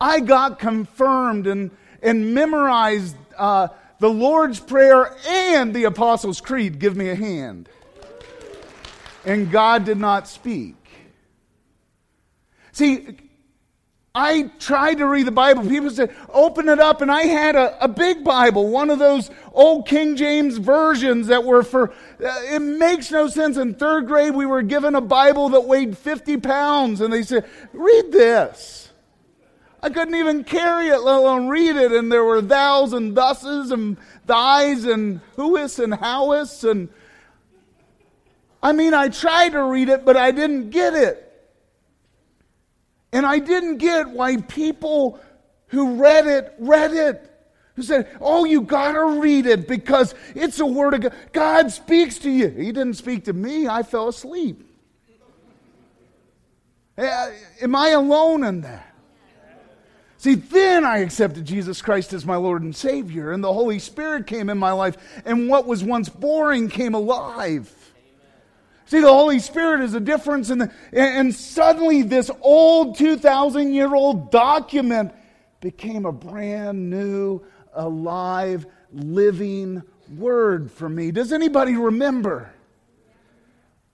I 0.00 0.20
got 0.20 0.58
confirmed 0.58 1.46
and, 1.46 1.70
and 2.02 2.34
memorized 2.34 3.16
uh, 3.36 3.68
the 3.98 4.10
Lord's 4.10 4.60
Prayer 4.60 5.16
and 5.26 5.72
the 5.72 5.84
Apostles' 5.84 6.40
Creed. 6.40 6.78
Give 6.78 6.96
me 6.96 7.08
a 7.08 7.14
hand. 7.14 7.68
And 9.24 9.50
God 9.50 9.84
did 9.84 9.98
not 9.98 10.28
speak. 10.28 10.74
See, 12.72 13.16
I 14.18 14.44
tried 14.58 14.94
to 14.94 15.06
read 15.06 15.26
the 15.26 15.30
Bible. 15.30 15.68
People 15.68 15.90
said, 15.90 16.10
open 16.32 16.70
it 16.70 16.78
up. 16.78 17.02
And 17.02 17.12
I 17.12 17.24
had 17.24 17.54
a, 17.54 17.84
a 17.84 17.86
big 17.86 18.24
Bible, 18.24 18.70
one 18.70 18.88
of 18.88 18.98
those 18.98 19.30
old 19.52 19.86
King 19.86 20.16
James 20.16 20.56
versions 20.56 21.26
that 21.26 21.44
were 21.44 21.62
for, 21.62 21.90
uh, 21.90 22.40
it 22.50 22.62
makes 22.62 23.10
no 23.10 23.28
sense. 23.28 23.58
In 23.58 23.74
third 23.74 24.06
grade, 24.06 24.34
we 24.34 24.46
were 24.46 24.62
given 24.62 24.94
a 24.94 25.02
Bible 25.02 25.50
that 25.50 25.60
weighed 25.60 25.98
50 25.98 26.38
pounds. 26.38 27.02
And 27.02 27.12
they 27.12 27.22
said, 27.22 27.44
read 27.74 28.10
this. 28.10 28.90
I 29.82 29.90
couldn't 29.90 30.14
even 30.14 30.44
carry 30.44 30.88
it, 30.88 31.00
let 31.00 31.16
alone 31.16 31.48
read 31.48 31.76
it. 31.76 31.92
And 31.92 32.10
there 32.10 32.24
were 32.24 32.40
thous 32.40 32.94
and 32.94 33.14
thuses 33.14 33.70
and 33.70 33.98
thys 34.26 34.90
and 34.90 35.20
whois 35.36 35.78
and 35.78 35.92
howis. 35.92 36.64
And 36.64 36.88
I 38.62 38.72
mean, 38.72 38.94
I 38.94 39.10
tried 39.10 39.50
to 39.50 39.62
read 39.62 39.90
it, 39.90 40.06
but 40.06 40.16
I 40.16 40.30
didn't 40.30 40.70
get 40.70 40.94
it. 40.94 41.25
And 43.12 43.24
I 43.24 43.38
didn't 43.38 43.78
get 43.78 44.08
why 44.10 44.36
people 44.36 45.20
who 45.68 45.96
read 45.96 46.26
it 46.26 46.54
read 46.58 46.92
it. 46.92 47.32
Who 47.74 47.82
said, 47.82 48.08
Oh, 48.20 48.44
you 48.44 48.62
gotta 48.62 49.04
read 49.20 49.46
it 49.46 49.68
because 49.68 50.14
it's 50.34 50.60
a 50.60 50.66
word 50.66 50.94
of 50.94 51.00
God. 51.02 51.14
God 51.32 51.72
speaks 51.72 52.18
to 52.20 52.30
you. 52.30 52.48
He 52.48 52.72
didn't 52.72 52.94
speak 52.94 53.24
to 53.24 53.32
me, 53.32 53.68
I 53.68 53.82
fell 53.82 54.08
asleep. 54.08 54.62
Am 56.98 57.76
I 57.76 57.90
alone 57.90 58.42
in 58.44 58.62
that? 58.62 58.94
See, 60.18 60.34
then 60.34 60.84
I 60.84 60.98
accepted 60.98 61.44
Jesus 61.44 61.82
Christ 61.82 62.14
as 62.14 62.24
my 62.24 62.36
Lord 62.36 62.62
and 62.62 62.74
Savior, 62.74 63.32
and 63.32 63.44
the 63.44 63.52
Holy 63.52 63.78
Spirit 63.78 64.26
came 64.26 64.48
in 64.48 64.56
my 64.56 64.72
life, 64.72 64.96
and 65.26 65.48
what 65.48 65.66
was 65.66 65.84
once 65.84 66.08
boring 66.08 66.68
came 66.68 66.94
alive. 66.94 67.72
See, 68.86 69.00
the 69.00 69.12
Holy 69.12 69.40
Spirit 69.40 69.80
is 69.82 69.94
a 69.94 70.00
difference. 70.00 70.48
The, 70.48 70.72
and 70.92 71.34
suddenly, 71.34 72.02
this 72.02 72.30
old 72.40 72.96
2,000 72.96 73.74
year 73.74 73.94
old 73.94 74.30
document 74.30 75.12
became 75.60 76.06
a 76.06 76.12
brand 76.12 76.88
new, 76.88 77.42
alive, 77.74 78.66
living 78.92 79.82
word 80.16 80.70
for 80.70 80.88
me. 80.88 81.10
Does 81.10 81.32
anybody 81.32 81.74
remember? 81.74 82.52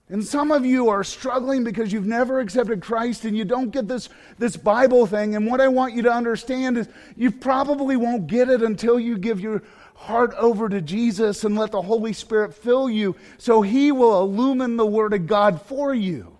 And 0.09 0.23
some 0.23 0.51
of 0.51 0.63
you 0.63 0.89
are 0.89 1.03
struggling 1.03 1.63
because 1.63 1.91
you've 1.91 2.05
never 2.05 2.39
accepted 2.39 2.83
Christ 2.83 3.25
and 3.25 3.35
you 3.35 3.45
don't 3.45 3.71
get 3.71 3.87
this, 3.87 4.09
this 4.37 4.55
Bible 4.55 5.07
thing. 5.07 5.35
And 5.35 5.47
what 5.47 5.59
I 5.59 5.69
want 5.69 5.95
you 5.95 6.03
to 6.03 6.11
understand 6.11 6.77
is 6.77 6.87
you 7.15 7.31
probably 7.31 7.95
won't 7.95 8.27
get 8.27 8.47
it 8.47 8.61
until 8.61 8.99
you 8.99 9.17
give 9.17 9.39
your 9.39 9.63
heart 10.03 10.33
over 10.37 10.67
to 10.67 10.81
Jesus 10.81 11.43
and 11.45 11.57
let 11.57 11.71
the 11.71 11.81
Holy 11.81 12.11
Spirit 12.11 12.53
fill 12.53 12.89
you 12.89 13.15
so 13.37 13.61
He 13.61 13.91
will 13.91 14.21
illumine 14.21 14.75
the 14.75 14.85
Word 14.85 15.13
of 15.13 15.27
God 15.27 15.61
for 15.61 15.93
you. 15.93 16.37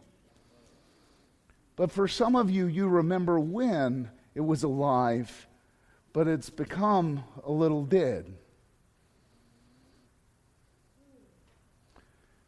But 1.75 1.91
for 1.91 2.07
some 2.07 2.35
of 2.35 2.51
you, 2.51 2.67
you 2.67 2.87
remember 2.87 3.39
when 3.39 4.09
it 4.35 4.41
was 4.41 4.63
alive, 4.63 5.47
but 6.11 6.27
it's 6.27 6.49
become 6.49 7.23
a 7.45 7.51
little 7.51 7.85
dead. 7.85 8.33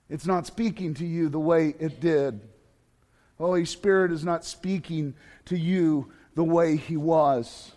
It's 0.10 0.26
not 0.26 0.46
speaking 0.46 0.94
to 0.96 1.06
you 1.06 1.30
the 1.30 1.40
way 1.40 1.76
it 1.80 2.00
did. 2.00 2.42
Holy 3.38 3.66
Spirit 3.66 4.12
is 4.12 4.24
not 4.24 4.46
speaking 4.46 5.16
to 5.46 5.58
you 5.58 6.12
the 6.36 6.44
way 6.44 6.76
He 6.76 6.98
was. 6.98 7.72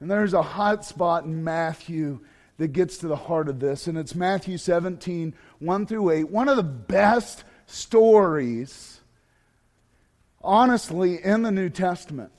And 0.00 0.10
there's 0.10 0.32
a 0.32 0.42
hot 0.42 0.84
spot 0.84 1.24
in 1.24 1.44
Matthew 1.44 2.20
that 2.56 2.72
gets 2.72 2.98
to 2.98 3.08
the 3.08 3.16
heart 3.16 3.48
of 3.48 3.60
this, 3.60 3.86
and 3.86 3.96
it's 3.96 4.14
Matthew 4.14 4.58
17, 4.58 5.34
1 5.60 5.86
through 5.86 6.10
8. 6.10 6.30
One 6.30 6.48
of 6.48 6.56
the 6.56 6.62
best 6.62 7.44
stories, 7.66 9.00
honestly, 10.42 11.22
in 11.22 11.42
the 11.42 11.50
New 11.50 11.68
Testament. 11.68 12.32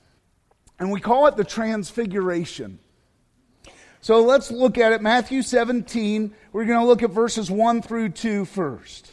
And 0.80 0.91
we 0.91 1.00
call 1.00 1.28
it 1.28 1.38
the 1.38 1.43
Transfiguration. 1.43 2.80
So 4.02 4.24
let's 4.24 4.50
look 4.50 4.80
at 4.80 4.93
it. 4.93 5.02
Matthew 5.02 5.43
17, 5.43 6.34
we're 6.52 6.65
going 6.65 6.80
to 6.80 6.86
look 6.86 7.04
at 7.04 7.12
verses 7.12 7.52
1 7.52 7.84
through 7.84 8.10
2 8.10 8.45
first. 8.45 9.12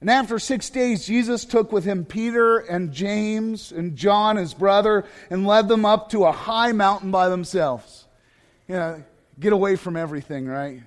And 0.00 0.10
after 0.10 0.38
six 0.38 0.68
days, 0.68 1.06
Jesus 1.06 1.44
took 1.44 1.72
with 1.72 1.84
him 1.84 2.04
Peter 2.04 2.58
and 2.58 2.92
James 2.92 3.72
and 3.72 3.96
John, 3.96 4.36
his 4.36 4.52
brother, 4.52 5.04
and 5.30 5.46
led 5.46 5.68
them 5.68 5.84
up 5.84 6.10
to 6.10 6.24
a 6.24 6.32
high 6.32 6.72
mountain 6.72 7.10
by 7.10 7.28
themselves. 7.28 8.06
You 8.68 8.74
know, 8.74 9.04
get 9.40 9.52
away 9.52 9.76
from 9.76 9.96
everything, 9.96 10.46
right? 10.46 10.82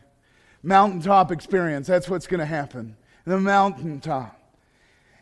Mountaintop 0.61 1.31
experience. 1.31 1.87
That's 1.87 2.09
what's 2.09 2.27
going 2.27 2.39
to 2.39 2.45
happen. 2.45 2.97
The 3.25 3.39
mountaintop. 3.39 4.35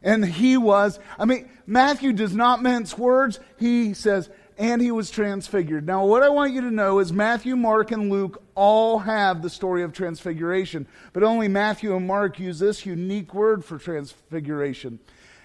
And 0.04 0.24
he 0.26 0.58
was, 0.58 1.00
I 1.18 1.26
mean, 1.26 1.50
Matthew 1.66 2.14
does 2.14 2.36
not 2.36 2.62
mince 2.62 2.98
words. 2.98 3.40
He 3.58 3.94
says, 3.94 4.30
and 4.58 4.82
he 4.82 4.92
was 4.92 5.12
transfigured. 5.12 5.86
Now, 5.86 6.06
what 6.06 6.24
I 6.24 6.30
want 6.30 6.54
you 6.54 6.62
to 6.62 6.72
know 6.72 7.00
is 7.00 7.14
Matthew, 7.14 7.56
Mark, 7.56 7.92
and 7.92 8.10
Luke 8.12 8.42
all 8.56 9.00
have 9.00 9.42
the 9.42 9.50
story 9.50 9.84
of 9.84 9.94
transfiguration, 9.94 10.88
but 11.14 11.24
only 11.24 11.48
Matthew 11.48 11.96
and 11.96 12.08
Mark 12.08 12.40
use 12.40 12.58
this 12.58 12.86
unique 12.86 13.34
word 13.34 13.64
for 13.64 13.78
transfiguration. 13.78 15.00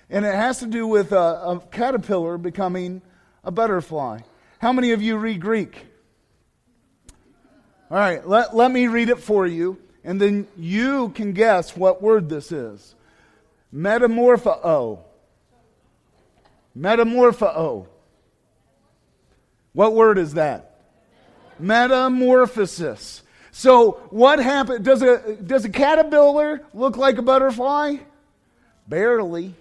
And 0.09 0.25
it 0.25 0.35
has 0.35 0.61
to 0.61 0.67
do 0.67 0.87
with 0.87 1.13
a, 1.13 1.17
a 1.17 1.61
caterpillar 1.71 2.39
becoming 2.39 3.03
a 3.45 3.51
butterfly. 3.51 4.21
How 4.61 4.73
many 4.73 4.93
of 4.93 5.03
you 5.03 5.17
read 5.19 5.41
Greek? 5.41 5.87
All 7.91 7.99
right, 7.99 8.27
let, 8.27 8.57
let 8.57 8.71
me 8.71 8.87
read 8.87 9.11
it 9.11 9.19
for 9.19 9.47
you, 9.47 9.79
and 10.05 10.19
then 10.19 10.49
you 10.57 11.11
can 11.11 11.33
guess 11.33 11.77
what 11.77 12.01
word 12.01 12.31
this 12.31 12.51
is. 12.51 12.95
Metamorpho. 13.75 15.01
Metamorpho. 16.77 17.87
What 19.73 19.95
word 19.95 20.19
is 20.19 20.35
that? 20.35 20.81
Metamorphosis. 21.59 23.23
So, 23.51 23.93
what 24.11 24.39
happened? 24.39 24.85
Does 24.85 25.03
a, 25.03 25.37
does 25.37 25.65
a 25.65 25.69
caterpillar 25.69 26.63
look 26.73 26.97
like 26.97 27.19
a 27.19 27.23
butterfly? 27.23 27.97
Barely. 28.89 29.55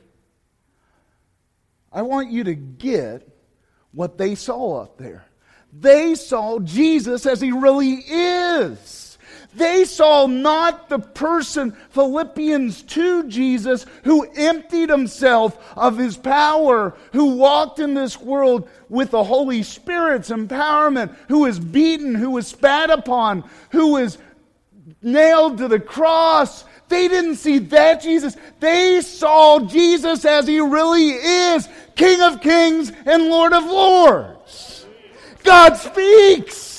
I 1.92 2.04
want 2.04 2.32
you 2.32 2.46
to 2.46 2.56
get 2.56 3.28
what 3.92 4.18
they 4.18 4.36
saw 4.36 4.82
up 4.82 4.98
there. 4.98 5.26
They 5.74 6.16
saw 6.16 6.60
Jesus 6.60 7.26
as 7.26 7.42
he 7.42 7.52
really 7.52 7.94
is. 7.94 9.11
They 9.54 9.84
saw 9.84 10.28
not 10.28 10.88
the 10.88 11.00
person, 11.00 11.74
Philippians 11.90 12.84
2 12.84 13.28
Jesus, 13.28 13.86
who 14.04 14.24
emptied 14.36 14.90
himself 14.90 15.58
of 15.76 15.98
his 15.98 16.16
power, 16.16 16.96
who 17.12 17.36
walked 17.36 17.80
in 17.80 17.94
this 17.94 18.20
world 18.20 18.70
with 18.88 19.12
the 19.12 19.24
Holy 19.24 19.64
Spirit's 19.64 20.30
empowerment, 20.30 21.16
who 21.28 21.40
was 21.40 21.60
beaten, 21.60 22.16
who 22.16 22.32
was 22.32 22.48
spat 22.48 22.90
upon, 22.90 23.50
who 23.72 23.94
was 23.94 24.18
nailed 25.02 25.58
to 25.58 25.68
the 25.68 25.80
cross. 25.80 26.64
They 26.88 27.08
didn't 27.10 27.36
see 27.36 27.58
that 27.58 28.02
Jesus. 28.02 28.38
They 28.60 29.02
saw 29.02 29.60
Jesus 29.60 30.24
as 30.24 30.48
he 30.48 30.60
really 30.60 31.10
is 31.10 31.68
King 31.96 32.22
of 32.22 32.42
kings 32.42 32.92
and 33.06 33.28
Lord 33.28 33.54
of 33.54 33.66
lords. 33.66 34.86
God 35.44 35.76
speaks. 35.76 36.71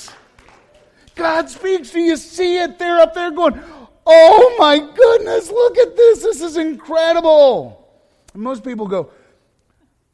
God 1.15 1.49
speaks 1.49 1.91
to 1.91 1.99
you. 1.99 2.17
See 2.17 2.57
it. 2.57 2.79
They're 2.79 2.99
up 2.99 3.13
there 3.13 3.31
going, 3.31 3.59
Oh 4.05 4.55
my 4.59 4.79
goodness, 4.79 5.49
look 5.49 5.77
at 5.77 5.95
this. 5.95 6.23
This 6.23 6.41
is 6.41 6.57
incredible. 6.57 7.79
And 8.33 8.41
most 8.41 8.63
people 8.63 8.87
go, 8.87 9.11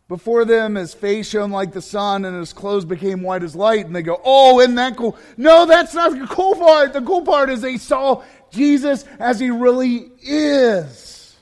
Before 0.08 0.46
them, 0.46 0.76
his 0.76 0.94
face 0.94 1.30
shone 1.30 1.52
like 1.52 1.74
the 1.74 1.82
sun, 1.82 2.26
and 2.26 2.38
his 2.38 2.54
clothes 2.54 2.86
became 2.86 3.22
white 3.22 3.44
as 3.44 3.56
light. 3.56 3.86
And 3.86 3.96
they 3.96 4.04
go, 4.04 4.22
Oh, 4.24 4.60
isn't 4.60 4.76
that 4.76 4.96
cool? 4.96 5.18
No, 5.38 5.66
that's 5.66 5.94
not 5.94 6.12
the 6.18 6.28
cool 6.28 6.56
part. 6.56 6.94
The 6.94 7.02
cool 7.02 7.24
part 7.24 7.50
is 7.50 7.62
they 7.62 7.78
saw 7.78 8.24
Jesus 8.52 9.06
as 9.20 9.40
he 9.40 9.50
really 9.50 10.12
is. 10.22 11.36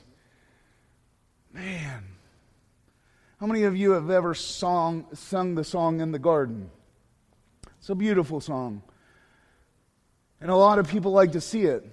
Man. 1.52 2.04
How 3.40 3.46
many 3.46 3.62
of 3.64 3.76
you 3.76 3.92
have 3.92 4.10
ever 4.10 4.34
song, 4.34 5.06
sung 5.12 5.54
the 5.54 5.62
song 5.62 6.00
in 6.00 6.10
the 6.10 6.18
garden? 6.18 6.70
It's 7.78 7.88
a 7.88 7.94
beautiful 7.94 8.40
song. 8.40 8.82
And 10.40 10.50
a 10.50 10.56
lot 10.56 10.78
of 10.78 10.88
people 10.88 11.12
like 11.12 11.32
to 11.32 11.40
see 11.40 11.62
it. 11.62 11.84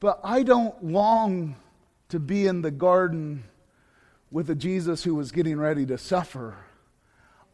But 0.00 0.20
I 0.22 0.42
don't 0.42 0.84
long 0.84 1.56
to 2.08 2.18
be 2.18 2.46
in 2.46 2.62
the 2.62 2.70
garden 2.70 3.44
with 4.30 4.48
a 4.50 4.54
Jesus 4.54 5.02
who 5.02 5.14
was 5.14 5.32
getting 5.32 5.58
ready 5.58 5.84
to 5.86 5.98
suffer. 5.98 6.56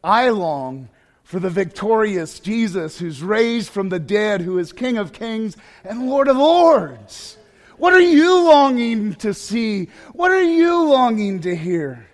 I 0.03 0.29
long 0.29 0.89
for 1.23 1.41
the 1.41 1.51
victorious 1.51 2.39
Jesus 2.39 2.99
who's 2.99 3.23
raised 3.23 3.71
from 3.71 3.89
the 3.89 3.99
dead, 3.99 4.43
who 4.43 4.59
is 4.59 4.73
King 4.73 4.99
of 4.99 5.13
kings 5.13 5.57
and 5.85 6.09
Lord 6.09 6.29
of 6.29 6.37
lords. 6.37 7.39
What 7.79 7.95
are 7.95 8.01
you 8.01 8.45
longing 8.45 9.15
to 9.17 9.35
see? 9.35 9.89
What 10.13 10.31
are 10.31 10.43
you 10.43 10.89
longing 10.91 11.41
to 11.41 11.57
hear? 11.57 12.07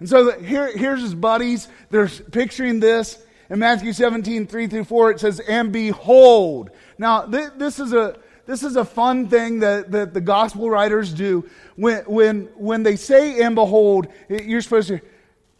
And 0.00 0.08
so 0.08 0.38
here, 0.38 0.76
here's 0.76 1.00
his 1.00 1.14
buddies. 1.14 1.68
They're 1.90 2.08
picturing 2.08 2.80
this. 2.80 3.18
In 3.50 3.58
Matthew 3.58 3.92
17, 3.92 4.46
3 4.46 4.66
through 4.66 4.84
4, 4.84 5.10
it 5.12 5.20
says, 5.20 5.40
And 5.40 5.72
behold. 5.72 6.70
Now, 6.98 7.22
th- 7.22 7.52
this 7.56 7.78
is 7.80 7.92
a 7.92 8.18
this 8.48 8.62
is 8.62 8.76
a 8.76 8.84
fun 8.84 9.28
thing 9.28 9.58
that, 9.58 9.92
that 9.92 10.14
the 10.14 10.22
gospel 10.22 10.70
writers 10.70 11.12
do. 11.12 11.46
When, 11.76 11.98
when, 12.04 12.48
when 12.56 12.82
they 12.82 12.96
say, 12.96 13.42
and 13.42 13.54
behold, 13.54 14.08
you're 14.30 14.62
supposed 14.62 14.88
to 14.88 15.02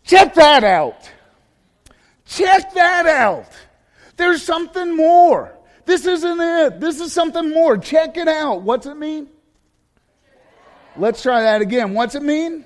check 0.04 0.32
that 0.36 0.64
out. 0.64 1.10
Check 2.24 2.72
that 2.72 3.04
out. 3.04 3.52
There's 4.16 4.42
something 4.42 4.96
more. 4.96 5.54
This 5.84 6.06
isn't 6.06 6.40
it. 6.40 6.80
This 6.80 7.02
is 7.02 7.12
something 7.12 7.50
more. 7.50 7.76
Check 7.76 8.16
it 8.16 8.26
out. 8.26 8.62
What's 8.62 8.86
it 8.86 8.96
mean? 8.96 9.28
Let's 10.96 11.22
try 11.22 11.42
that 11.42 11.60
again. 11.60 11.92
What's 11.92 12.14
it 12.14 12.22
mean? 12.22 12.64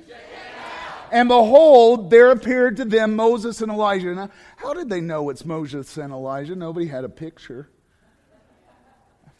And 1.12 1.28
behold, 1.28 2.10
there 2.10 2.30
appeared 2.30 2.78
to 2.78 2.86
them 2.86 3.14
Moses 3.14 3.60
and 3.60 3.70
Elijah. 3.70 4.14
Now, 4.14 4.30
how 4.56 4.72
did 4.72 4.88
they 4.88 5.02
know 5.02 5.28
it's 5.28 5.44
Moses 5.44 5.98
and 5.98 6.10
Elijah? 6.10 6.56
Nobody 6.56 6.86
had 6.86 7.04
a 7.04 7.08
picture. 7.08 7.68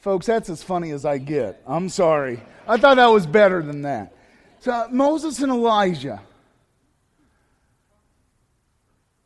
Folks, 0.01 0.27
that's 0.27 0.51
as 0.51 0.63
funny 0.63 0.91
as 0.91 1.07
I 1.07 1.17
get. 1.17 1.63
I'm 1.67 1.89
sorry. 1.89 2.43
I 2.69 2.77
thought 2.77 2.97
that 2.97 3.07
was 3.07 3.27
better 3.27 3.63
than 3.63 3.83
that. 3.83 4.15
So, 4.61 4.87
Moses 4.91 5.41
and 5.41 5.51
Elijah. 5.51 6.21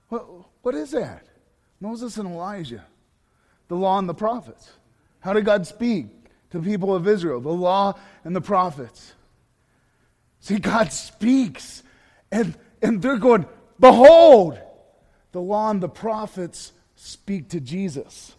What, 0.09 0.25
what 0.63 0.75
is 0.77 0.93
that? 0.93 1.27
Moses 1.81 2.17
and 2.17 2.29
Elijah. 2.29 2.85
The 3.67 3.75
law 3.75 3.99
and 3.99 4.09
the 4.09 4.15
prophets. 4.15 4.71
How 5.19 5.33
did 5.33 5.45
God 5.45 5.67
speak 5.67 6.07
to 6.51 6.61
the 6.61 6.65
people 6.65 6.95
of 6.95 7.09
Israel? 7.09 7.41
The 7.41 7.49
law 7.49 7.99
and 8.23 8.37
the 8.37 8.41
prophets. 8.41 9.15
See, 10.39 10.59
God 10.59 10.93
speaks, 10.93 11.83
and, 12.31 12.57
and 12.83 13.01
they're 13.03 13.19
going, 13.19 13.47
Behold, 13.79 14.59
the 15.33 15.41
law 15.41 15.71
and 15.71 15.83
the 15.83 15.89
prophets 15.89 16.73
speak 16.95 17.51
to 17.51 17.61
Jesus. 17.61 18.35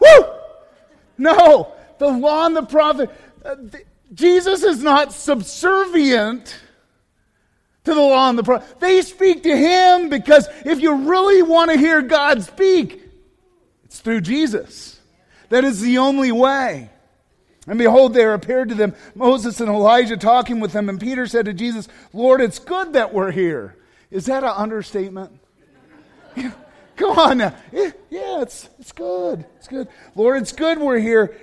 Woo! 0.00 0.24
No, 1.16 1.74
the 1.98 2.08
law 2.08 2.46
and 2.46 2.56
the 2.56 2.62
prophet. 2.62 3.10
Uh, 3.44 3.54
the, 3.54 3.82
Jesus 4.12 4.62
is 4.62 4.82
not 4.82 5.12
subservient 5.12 6.58
to 7.84 7.94
the 7.94 8.00
law 8.00 8.28
and 8.28 8.38
the 8.38 8.42
prophet. 8.42 8.80
They 8.80 9.02
speak 9.02 9.44
to 9.44 9.56
him 9.56 10.08
because 10.08 10.48
if 10.64 10.80
you 10.80 10.94
really 11.08 11.42
want 11.42 11.70
to 11.70 11.78
hear 11.78 12.02
God 12.02 12.42
speak, 12.42 13.02
it's 13.84 14.00
through 14.00 14.22
Jesus. 14.22 14.98
That 15.50 15.64
is 15.64 15.80
the 15.80 15.98
only 15.98 16.32
way. 16.32 16.90
And 17.70 17.78
behold, 17.78 18.14
there 18.14 18.34
appeared 18.34 18.70
to 18.70 18.74
them 18.74 18.96
Moses 19.14 19.60
and 19.60 19.68
Elijah 19.68 20.16
talking 20.16 20.58
with 20.58 20.72
them. 20.72 20.88
And 20.88 20.98
Peter 20.98 21.28
said 21.28 21.44
to 21.44 21.52
Jesus, 21.52 21.86
Lord, 22.12 22.40
it's 22.40 22.58
good 22.58 22.94
that 22.94 23.14
we're 23.14 23.30
here. 23.30 23.76
Is 24.10 24.26
that 24.26 24.42
an 24.42 24.50
understatement? 24.56 25.38
Come 26.96 27.16
on 27.16 27.38
now. 27.38 27.54
Yeah, 27.70 27.92
it's, 28.42 28.68
it's 28.80 28.90
good. 28.90 29.46
It's 29.56 29.68
good. 29.68 29.86
Lord, 30.16 30.42
it's 30.42 30.50
good 30.50 30.80
we're 30.80 30.98
here. 30.98 31.38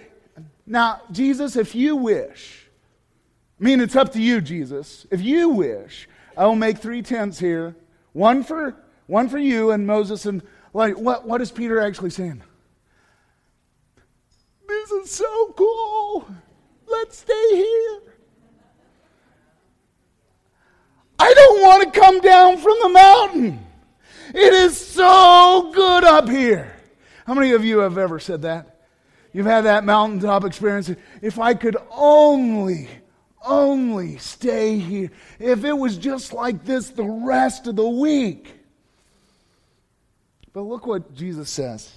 Now, 0.65 1.01
Jesus, 1.13 1.55
if 1.55 1.73
you 1.73 1.95
wish, 1.95 2.67
I 3.57 3.63
mean, 3.63 3.79
it's 3.79 3.95
up 3.95 4.11
to 4.11 4.21
you, 4.21 4.41
Jesus. 4.41 5.07
If 5.09 5.21
you 5.21 5.47
wish, 5.47 6.09
I 6.35 6.45
will 6.45 6.57
make 6.57 6.79
three 6.79 7.03
tents 7.03 7.39
here 7.39 7.73
one 8.11 8.43
for, 8.43 8.75
one 9.05 9.29
for 9.29 9.37
you 9.37 9.71
and 9.71 9.87
Moses. 9.87 10.25
And 10.25 10.41
like, 10.73 10.97
what, 10.97 11.25
what 11.25 11.39
is 11.39 11.51
Peter 11.51 11.79
actually 11.79 12.09
saying? 12.09 12.43
This 14.67 14.91
is 14.91 15.11
so 15.11 15.53
cool. 15.55 16.27
Let's 16.87 17.19
stay 17.19 17.49
here. 17.51 18.01
I 21.19 21.33
don't 21.33 21.61
want 21.61 21.93
to 21.93 21.99
come 21.99 22.19
down 22.19 22.57
from 22.57 22.77
the 22.81 22.89
mountain. 22.89 23.65
It 24.33 24.53
is 24.53 24.77
so 24.77 25.71
good 25.73 26.03
up 26.03 26.29
here. 26.29 26.75
How 27.25 27.33
many 27.33 27.53
of 27.53 27.65
you 27.65 27.79
have 27.79 27.97
ever 27.97 28.19
said 28.19 28.43
that? 28.43 28.85
You've 29.33 29.45
had 29.45 29.65
that 29.65 29.83
mountaintop 29.83 30.45
experience. 30.45 30.91
If 31.21 31.39
I 31.39 31.53
could 31.53 31.77
only, 31.91 32.87
only 33.45 34.17
stay 34.17 34.79
here. 34.79 35.11
If 35.39 35.63
it 35.63 35.73
was 35.73 35.97
just 35.97 36.33
like 36.33 36.65
this 36.65 36.89
the 36.89 37.03
rest 37.03 37.67
of 37.67 37.75
the 37.75 37.87
week. 37.87 38.53
But 40.53 40.61
look 40.61 40.87
what 40.87 41.13
Jesus 41.13 41.49
says. 41.49 41.91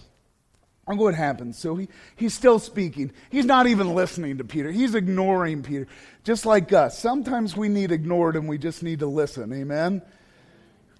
Look 0.91 0.99
what 0.99 1.15
happens. 1.15 1.57
So 1.57 1.77
he, 1.77 1.89
he's 2.17 2.35
still 2.35 2.59
speaking. 2.59 3.13
He's 3.31 3.45
not 3.45 3.67
even 3.69 3.95
listening 3.95 4.39
to 4.39 4.45
Peter. 4.45 4.73
He's 4.73 4.95
ignoring 4.95 5.63
Peter, 5.63 5.87
just 6.25 6.45
like 6.45 6.73
us. 6.73 6.99
Sometimes 6.99 7.57
we 7.57 7.69
need 7.69 7.93
ignored 7.93 8.35
and 8.35 8.49
we 8.49 8.59
just 8.59 8.83
need 8.83 8.99
to 8.99 9.07
listen. 9.07 9.53
Amen? 9.53 10.03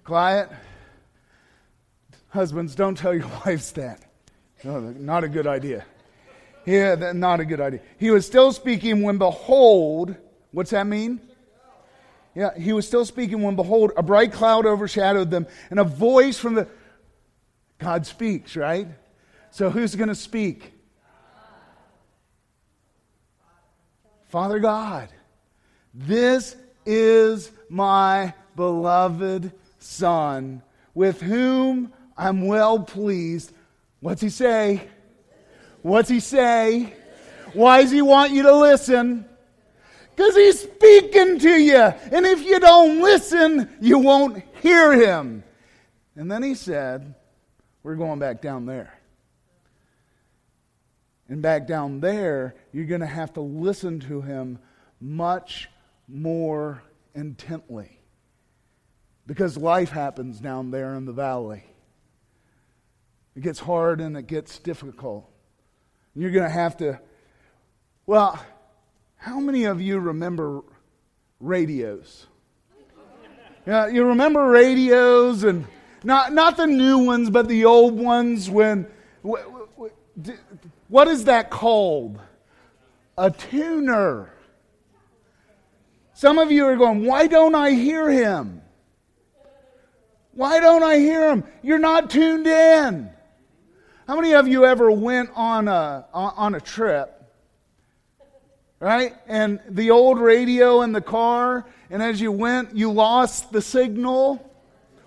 Quiet. 0.05 0.49
Husbands, 2.29 2.73
don't 2.73 2.97
tell 2.97 3.13
your 3.13 3.27
wives 3.45 3.73
that. 3.73 4.01
No, 4.63 4.79
not 4.79 5.25
a 5.25 5.29
good 5.29 5.47
idea. 5.47 5.85
Yeah, 6.65 7.11
not 7.13 7.39
a 7.39 7.45
good 7.45 7.59
idea. 7.59 7.81
He 7.97 8.11
was 8.11 8.25
still 8.25 8.53
speaking 8.53 9.01
when 9.01 9.17
behold, 9.17 10.15
what's 10.51 10.71
that 10.71 10.87
mean? 10.87 11.19
Yeah, 12.33 12.57
he 12.57 12.71
was 12.71 12.87
still 12.87 13.03
speaking 13.03 13.41
when 13.41 13.57
behold, 13.57 13.91
a 13.97 14.03
bright 14.03 14.31
cloud 14.31 14.65
overshadowed 14.65 15.31
them, 15.31 15.47
and 15.69 15.79
a 15.79 15.83
voice 15.83 16.37
from 16.37 16.53
the 16.53 16.67
God 17.77 18.05
speaks, 18.05 18.55
right? 18.55 18.87
So 19.51 19.69
who's 19.69 19.95
going 19.95 20.09
to 20.09 20.15
speak? 20.15 20.73
Father 24.29 24.59
God. 24.59 25.09
This 25.93 26.55
is 26.85 27.51
my 27.69 28.33
beloved 28.55 29.51
Son, 29.79 30.61
with 30.93 31.21
whom 31.21 31.91
I'm 32.17 32.47
well 32.47 32.79
pleased. 32.79 33.51
What's 33.99 34.21
he 34.21 34.29
say? 34.29 34.87
What's 35.81 36.07
he 36.07 36.21
say? 36.21 36.93
Why 37.53 37.81
does 37.81 37.91
he 37.91 38.01
want 38.01 38.31
you 38.31 38.43
to 38.43 38.55
listen? 38.55 39.25
Because 40.15 40.33
he's 40.35 40.61
speaking 40.61 41.39
to 41.39 41.49
you. 41.49 41.75
And 41.75 42.25
if 42.25 42.41
you 42.41 42.59
don't 42.61 43.01
listen, 43.01 43.69
you 43.81 43.97
won't 43.99 44.43
hear 44.61 44.93
him. 44.93 45.43
And 46.15 46.31
then 46.31 46.41
he 46.41 46.55
said, 46.55 47.15
We're 47.83 47.95
going 47.95 48.19
back 48.19 48.41
down 48.41 48.65
there. 48.65 49.00
And 51.31 51.41
back 51.41 51.65
down 51.65 52.01
there, 52.01 52.55
you're 52.73 52.83
going 52.83 52.99
to 52.99 53.07
have 53.07 53.31
to 53.35 53.41
listen 53.41 54.01
to 54.01 54.19
him 54.19 54.59
much 54.99 55.69
more 56.09 56.83
intently. 57.15 58.01
Because 59.25 59.55
life 59.55 59.91
happens 59.91 60.41
down 60.41 60.71
there 60.71 60.93
in 60.95 61.05
the 61.05 61.13
valley. 61.13 61.63
It 63.33 63.43
gets 63.43 63.61
hard 63.61 64.01
and 64.01 64.17
it 64.17 64.27
gets 64.27 64.59
difficult. 64.59 65.25
You're 66.15 66.31
going 66.31 66.43
to 66.43 66.49
have 66.49 66.75
to. 66.77 66.99
Well, 68.05 68.37
how 69.15 69.39
many 69.39 69.63
of 69.63 69.79
you 69.79 69.99
remember 69.99 70.63
radios? 71.39 72.27
Yeah, 73.65 73.87
you 73.87 74.03
remember 74.03 74.49
radios 74.49 75.45
and 75.45 75.65
not, 76.03 76.33
not 76.33 76.57
the 76.57 76.67
new 76.67 77.05
ones, 77.05 77.29
but 77.29 77.47
the 77.47 77.63
old 77.63 77.97
ones 77.97 78.49
when. 78.49 78.85
What 80.87 81.07
is 81.07 81.25
that 81.25 81.49
called? 81.49 82.19
A 83.17 83.31
tuner. 83.31 84.33
Some 86.13 86.37
of 86.37 86.51
you 86.51 86.65
are 86.65 86.75
going, 86.75 87.05
why 87.05 87.27
don't 87.27 87.55
I 87.55 87.71
hear 87.71 88.09
him? 88.09 88.61
Why 90.33 90.59
don't 90.59 90.83
I 90.83 90.97
hear 90.97 91.31
him? 91.31 91.43
You're 91.61 91.79
not 91.79 92.09
tuned 92.09 92.47
in. 92.47 93.09
How 94.07 94.15
many 94.15 94.33
of 94.33 94.47
you 94.47 94.65
ever 94.65 94.91
went 94.91 95.29
on 95.35 95.67
a, 95.67 96.05
on 96.13 96.55
a 96.55 96.61
trip, 96.61 97.23
right? 98.79 99.15
And 99.27 99.59
the 99.69 99.91
old 99.91 100.19
radio 100.19 100.81
in 100.81 100.91
the 100.91 101.01
car, 101.01 101.65
and 101.89 102.03
as 102.03 102.19
you 102.19 102.31
went, 102.31 102.75
you 102.75 102.91
lost 102.91 103.51
the 103.51 103.61
signal. 103.61 104.50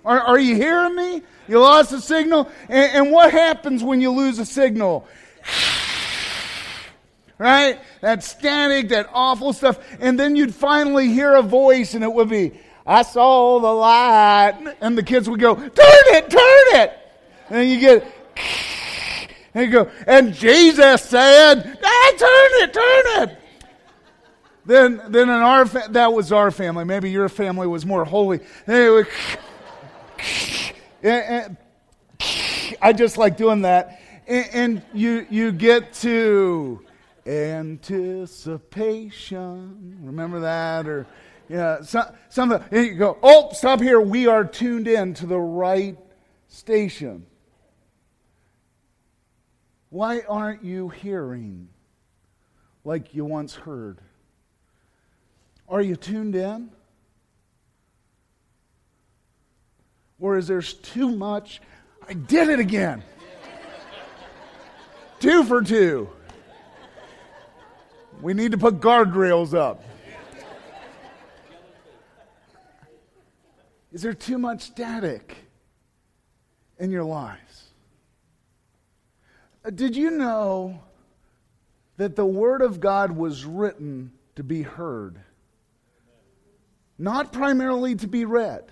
Are, 0.05 0.21
are 0.21 0.39
you 0.39 0.55
hearing 0.55 0.95
me? 0.95 1.23
You 1.49 1.61
lost 1.61 1.91
the 1.91 2.01
signal. 2.01 2.51
And, 2.69 2.93
and 2.93 3.13
what 3.13 3.33
happens 3.33 3.83
when 3.83 4.01
you 4.01 4.11
lose 4.11 4.39
a 4.39 4.45
signal? 4.45 5.07
right? 7.39 7.79
That 8.01 8.23
static, 8.23 8.89
that 8.89 9.09
awful 9.13 9.53
stuff. 9.53 9.79
And 10.01 10.19
then 10.19 10.37
you'd 10.37 10.55
finally 10.55 11.09
hear 11.09 11.35
a 11.35 11.43
voice, 11.43 11.95
and 11.95 12.05
it 12.05 12.13
would 12.13 12.29
be, 12.29 12.53
I 12.87 13.03
saw 13.03 13.61
the 13.61 13.73
light. 13.73 14.77
And 14.81 14.97
the 14.97 15.03
kids 15.03 15.29
would 15.29 15.41
go, 15.41 15.55
Turn 15.55 15.71
it, 15.73 16.31
turn 16.31 16.81
it. 16.83 16.99
And 17.51 17.69
you 17.71 17.81
get, 17.81 18.07
and 19.55 19.67
you 19.67 19.71
go, 19.71 19.91
and 20.07 20.35
Jesus 20.35 21.03
said, 21.03 21.79
ah, 21.83 22.13
Turn 22.17 22.51
it, 22.63 22.73
turn 22.73 23.29
it. 23.29 23.39
Then, 24.67 25.03
then 25.09 25.29
in 25.29 25.31
our 25.31 25.67
fa- 25.67 25.89
that 25.91 26.13
was 26.13 26.33
our 26.33 26.51
family. 26.51 26.85
Maybe 26.85 27.11
your 27.11 27.29
family 27.29 27.67
was 27.67 27.85
more 27.85 28.05
holy. 28.05 28.41
Anyway, 31.03 31.57
I 32.81 32.93
just 32.93 33.19
like 33.19 33.37
doing 33.37 33.63
that. 33.63 34.01
And, 34.27 34.49
and 34.53 34.83
you 34.93 35.27
you 35.31 35.53
get 35.53 35.93
to 35.95 36.85
anticipation. 37.27 39.99
Remember 40.03 40.41
that? 40.41 40.87
Or 40.87 41.07
yeah, 41.49 41.83
some, 41.83 42.07
some 42.29 42.63
you 42.71 42.95
go, 42.95 43.19
oh, 43.23 43.51
stop 43.53 43.81
here. 43.81 44.01
We 44.01 44.27
are 44.27 44.45
tuned 44.45 44.89
in 44.89 45.15
to 45.15 45.27
the 45.27 45.39
right 45.39 45.97
station. 46.49 47.27
Why 49.91 50.23
aren't 50.29 50.65
you 50.65 50.89
hearing 50.89 51.69
like 52.85 53.15
you 53.15 53.25
once 53.25 53.55
heard? 53.55 53.99
Are 55.69 55.81
you 55.81 55.97
tuned 55.97 56.35
in? 56.35 56.71
Or 60.25 60.39
is 60.39 60.47
there 60.47 60.63
too 60.63 61.11
much? 61.11 61.61
I 62.09 62.15
did 62.15 62.49
it 62.49 62.59
again. 62.59 63.03
two 65.21 65.45
for 65.45 65.61
two. 65.61 66.09
We 68.23 68.33
need 68.33 68.53
to 68.53 68.57
put 68.57 68.81
guardrails 68.81 69.53
up. 69.53 69.85
Is 73.93 74.01
there 74.01 74.15
too 74.15 74.39
much 74.39 74.63
static 74.63 75.37
in 76.79 76.91
your 76.91 77.05
lives? 77.05 77.65
Uh, 79.63 79.69
did 79.69 79.95
you 79.95 80.11
know 80.11 80.81
that 81.99 82.17
the 82.17 82.25
Word 82.25 82.63
of 82.63 82.81
God 82.81 83.13
was 83.13 83.45
written 83.45 84.11
to 84.37 84.43
be 84.43 84.63
heard? 84.63 85.21
Not 86.97 87.31
primarily 87.31 87.95
to 87.97 88.07
be 88.07 88.25
read. 88.25 88.71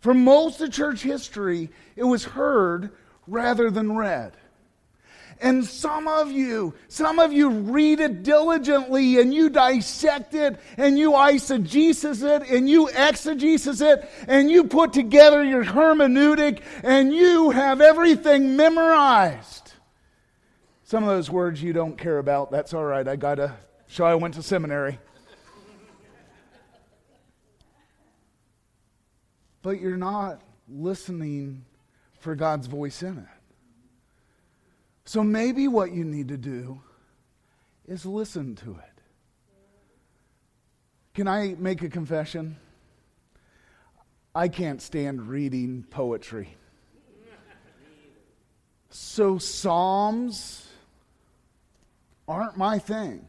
For 0.00 0.14
most 0.14 0.60
of 0.60 0.72
church 0.72 1.02
history, 1.02 1.70
it 1.94 2.04
was 2.04 2.24
heard 2.24 2.90
rather 3.26 3.70
than 3.70 3.96
read. 3.96 4.32
And 5.42 5.64
some 5.64 6.06
of 6.06 6.30
you, 6.30 6.74
some 6.88 7.18
of 7.18 7.32
you 7.32 7.48
read 7.48 8.00
it 8.00 8.22
diligently 8.22 9.18
and 9.20 9.32
you 9.32 9.48
dissect 9.48 10.34
it 10.34 10.60
and 10.76 10.98
you 10.98 11.12
eisegesis 11.12 12.22
it 12.22 12.50
and 12.50 12.68
you 12.68 12.88
exegesis 12.88 13.80
it 13.80 14.06
and 14.28 14.50
you 14.50 14.64
put 14.64 14.92
together 14.92 15.42
your 15.42 15.64
hermeneutic 15.64 16.60
and 16.82 17.14
you 17.14 17.50
have 17.50 17.80
everything 17.80 18.56
memorized. 18.56 19.72
Some 20.84 21.04
of 21.04 21.08
those 21.08 21.30
words 21.30 21.62
you 21.62 21.72
don't 21.72 21.96
care 21.96 22.18
about, 22.18 22.50
that's 22.50 22.74
all 22.74 22.84
right. 22.84 23.06
I 23.08 23.16
got 23.16 23.36
to 23.36 23.56
show 23.86 24.04
I 24.04 24.16
went 24.16 24.34
to 24.34 24.42
seminary. 24.42 24.98
But 29.62 29.80
you're 29.80 29.96
not 29.96 30.40
listening 30.68 31.64
for 32.18 32.34
God's 32.34 32.66
voice 32.66 33.02
in 33.02 33.18
it. 33.18 33.24
So 35.04 35.24
maybe 35.24 35.68
what 35.68 35.92
you 35.92 36.04
need 36.04 36.28
to 36.28 36.36
do 36.36 36.80
is 37.86 38.06
listen 38.06 38.54
to 38.56 38.70
it. 38.72 39.02
Can 41.14 41.26
I 41.26 41.56
make 41.58 41.82
a 41.82 41.88
confession? 41.88 42.56
I 44.34 44.48
can't 44.48 44.80
stand 44.80 45.28
reading 45.28 45.84
poetry. 45.90 46.56
So, 48.90 49.38
Psalms 49.38 50.66
aren't 52.26 52.56
my 52.56 52.78
thing. 52.78 53.26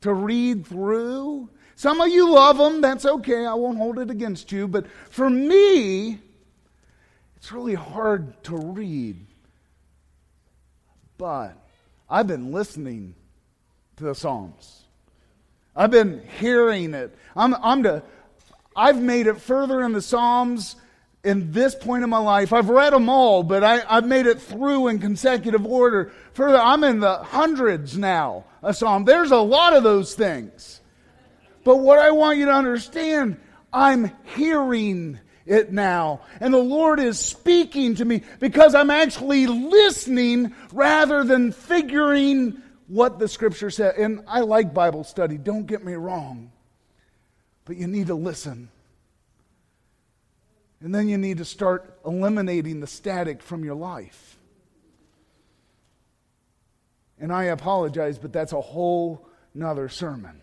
To 0.00 0.12
read 0.14 0.66
through, 0.66 1.50
some 1.80 2.02
of 2.02 2.08
you 2.08 2.30
love 2.30 2.58
them, 2.58 2.82
that's 2.82 3.06
okay, 3.06 3.46
I 3.46 3.54
won't 3.54 3.78
hold 3.78 3.98
it 3.98 4.10
against 4.10 4.52
you. 4.52 4.68
But 4.68 4.86
for 5.08 5.30
me, 5.30 6.18
it's 7.38 7.50
really 7.52 7.72
hard 7.72 8.44
to 8.44 8.56
read. 8.58 9.16
But 11.16 11.56
I've 12.06 12.26
been 12.26 12.52
listening 12.52 13.14
to 13.96 14.04
the 14.04 14.14
Psalms. 14.14 14.82
I've 15.74 15.90
been 15.90 16.20
hearing 16.38 16.92
it. 16.92 17.16
I'm, 17.34 17.54
I'm 17.54 17.82
to, 17.84 18.02
I've 18.76 19.00
made 19.00 19.26
it 19.26 19.40
further 19.40 19.80
in 19.80 19.92
the 19.92 20.02
Psalms 20.02 20.76
in 21.24 21.50
this 21.50 21.74
point 21.74 22.04
in 22.04 22.10
my 22.10 22.18
life. 22.18 22.52
I've 22.52 22.68
read 22.68 22.92
them 22.92 23.08
all, 23.08 23.42
but 23.42 23.64
I, 23.64 23.94
have 23.94 24.04
made 24.04 24.26
it 24.26 24.38
through 24.38 24.88
in 24.88 24.98
consecutive 24.98 25.64
order. 25.64 26.12
Further, 26.34 26.58
I'm 26.58 26.84
in 26.84 27.00
the 27.00 27.16
hundreds 27.16 27.96
now, 27.96 28.44
a 28.62 28.74
Psalm. 28.74 29.06
There's 29.06 29.30
a 29.30 29.38
lot 29.38 29.72
of 29.72 29.82
those 29.82 30.14
things. 30.14 30.79
But 31.64 31.76
what 31.76 31.98
I 31.98 32.10
want 32.10 32.38
you 32.38 32.46
to 32.46 32.52
understand, 32.52 33.38
I'm 33.72 34.12
hearing 34.36 35.18
it 35.46 35.72
now. 35.72 36.22
And 36.40 36.54
the 36.54 36.58
Lord 36.58 37.00
is 37.00 37.18
speaking 37.18 37.96
to 37.96 38.04
me 38.04 38.22
because 38.38 38.74
I'm 38.74 38.90
actually 38.90 39.46
listening 39.46 40.54
rather 40.72 41.24
than 41.24 41.52
figuring 41.52 42.62
what 42.86 43.18
the 43.18 43.28
scripture 43.28 43.70
said. 43.70 43.96
And 43.96 44.24
I 44.26 44.40
like 44.40 44.72
Bible 44.72 45.04
study, 45.04 45.38
don't 45.38 45.66
get 45.66 45.84
me 45.84 45.94
wrong. 45.94 46.52
But 47.64 47.76
you 47.76 47.86
need 47.86 48.08
to 48.08 48.14
listen. 48.14 48.70
And 50.80 50.94
then 50.94 51.08
you 51.08 51.18
need 51.18 51.38
to 51.38 51.44
start 51.44 51.98
eliminating 52.06 52.80
the 52.80 52.86
static 52.86 53.42
from 53.42 53.64
your 53.64 53.74
life. 53.74 54.38
And 57.18 57.32
I 57.32 57.44
apologize, 57.44 58.18
but 58.18 58.32
that's 58.32 58.54
a 58.54 58.60
whole 58.60 59.28
nother 59.54 59.90
sermon. 59.90 60.40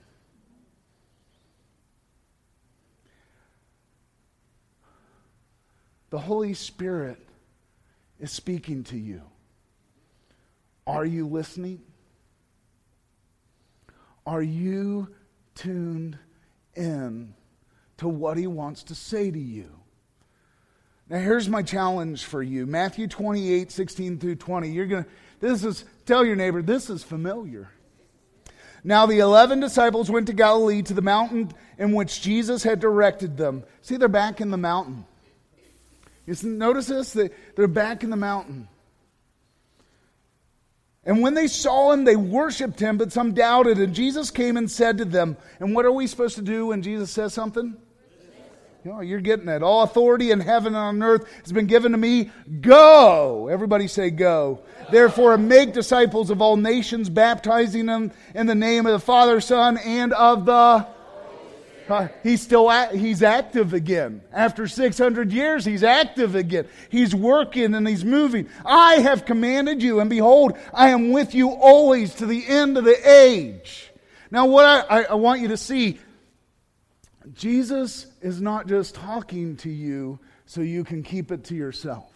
The 6.09 6.19
Holy 6.19 6.53
Spirit 6.53 7.19
is 8.19 8.31
speaking 8.31 8.83
to 8.85 8.97
you. 8.97 9.21
Are 10.85 11.05
you 11.05 11.27
listening? 11.27 11.81
Are 14.25 14.41
you 14.41 15.09
tuned 15.55 16.17
in 16.75 17.33
to 17.97 18.07
what 18.07 18.37
he 18.37 18.47
wants 18.47 18.83
to 18.83 18.95
say 18.95 19.31
to 19.31 19.39
you? 19.39 19.69
Now, 21.09 21.19
here's 21.19 21.47
my 21.47 21.63
challenge 21.63 22.25
for 22.25 22.43
you 22.43 22.65
Matthew 22.65 23.07
28 23.07 23.71
16 23.71 24.17
through 24.19 24.35
20. 24.35 24.69
You're 24.69 24.87
to, 24.87 25.05
this 25.39 25.63
is, 25.63 25.85
tell 26.05 26.25
your 26.25 26.35
neighbor, 26.35 26.61
this 26.61 26.89
is 26.89 27.03
familiar. 27.03 27.69
Now, 28.83 29.05
the 29.05 29.19
11 29.19 29.59
disciples 29.59 30.09
went 30.09 30.27
to 30.27 30.33
Galilee 30.33 30.81
to 30.83 30.93
the 30.93 31.01
mountain 31.01 31.51
in 31.77 31.93
which 31.93 32.21
Jesus 32.21 32.63
had 32.63 32.79
directed 32.79 33.35
them. 33.35 33.63
See, 33.81 33.97
they're 33.97 34.07
back 34.07 34.39
in 34.39 34.51
the 34.51 34.57
mountain. 34.57 35.05
You 36.27 36.35
notice 36.43 36.87
this? 36.87 37.13
They, 37.13 37.29
they're 37.55 37.67
back 37.67 38.03
in 38.03 38.09
the 38.09 38.17
mountain. 38.17 38.67
And 41.05 41.21
when 41.21 41.35
they 41.35 41.47
saw 41.47 41.93
him, 41.93 42.03
they 42.03 42.17
worshiped 42.17 42.81
him, 42.81 42.97
but 42.97 43.13
some 43.13 43.33
doubted. 43.33 43.77
And 43.77 43.95
Jesus 43.95 44.29
came 44.29 44.57
and 44.57 44.69
said 44.69 44.97
to 44.97 45.05
them, 45.05 45.37
And 45.61 45.73
what 45.73 45.85
are 45.85 45.91
we 45.91 46.05
supposed 46.05 46.35
to 46.35 46.41
do 46.41 46.67
when 46.67 46.81
Jesus 46.81 47.09
says 47.11 47.33
something? 47.33 47.77
You 48.83 48.91
know, 48.91 48.99
you're 48.99 49.21
getting 49.21 49.47
it. 49.47 49.63
All 49.63 49.83
authority 49.83 50.31
in 50.31 50.41
heaven 50.41 50.75
and 50.75 50.77
on 50.77 51.03
earth 51.03 51.25
has 51.43 51.53
been 51.53 51.65
given 51.65 51.93
to 51.93 51.97
me. 51.97 52.29
Go. 52.59 53.47
Everybody 53.47 53.87
say, 53.87 54.09
Go. 54.09 54.59
Therefore, 54.91 55.37
make 55.37 55.73
disciples 55.73 56.29
of 56.29 56.41
all 56.41 56.57
nations, 56.57 57.09
baptizing 57.09 57.85
them 57.85 58.11
in 58.35 58.45
the 58.45 58.55
name 58.55 58.85
of 58.85 58.91
the 58.91 58.99
Father, 58.99 59.39
Son, 59.39 59.77
and 59.77 60.11
of 60.11 60.45
the 60.45 60.85
Uh, 61.89 62.07
he's 62.23 62.41
still 62.41 62.69
at, 62.69 62.93
he's 62.93 63.23
active 63.23 63.73
again. 63.73 64.21
After 64.33 64.67
600 64.67 65.31
years, 65.31 65.63
he's 65.63 65.83
active 65.83 66.35
again. 66.35 66.67
He's 66.89 67.15
working 67.15 67.73
and 67.73 67.87
he's 67.87 68.03
moving. 68.03 68.49
I 68.65 68.95
have 68.95 69.25
commanded 69.25 69.81
you, 69.81 69.99
and 69.99 70.09
behold, 70.09 70.57
I 70.73 70.89
am 70.89 71.11
with 71.11 71.33
you 71.33 71.49
always 71.49 72.15
to 72.15 72.25
the 72.25 72.45
end 72.47 72.77
of 72.77 72.83
the 72.83 73.09
age. 73.09 73.91
Now, 74.31 74.47
what 74.47 74.65
I, 74.65 75.01
I, 75.01 75.03
I 75.03 75.13
want 75.13 75.41
you 75.41 75.47
to 75.49 75.57
see, 75.57 75.99
Jesus 77.33 78.07
is 78.21 78.41
not 78.41 78.67
just 78.67 78.95
talking 78.95 79.55
to 79.57 79.69
you 79.69 80.19
so 80.45 80.61
you 80.61 80.83
can 80.83 81.03
keep 81.03 81.31
it 81.31 81.45
to 81.45 81.55
yourself. 81.55 82.11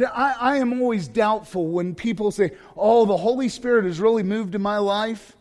See, 0.00 0.06
I, 0.06 0.54
I 0.54 0.56
am 0.56 0.80
always 0.80 1.08
doubtful 1.08 1.66
when 1.66 1.94
people 1.94 2.30
say, 2.30 2.52
oh, 2.74 3.04
the 3.04 3.18
Holy 3.18 3.50
Spirit 3.50 3.84
has 3.84 4.00
really 4.00 4.22
moved 4.22 4.54
in 4.54 4.62
my 4.62 4.78
life, 4.78 5.36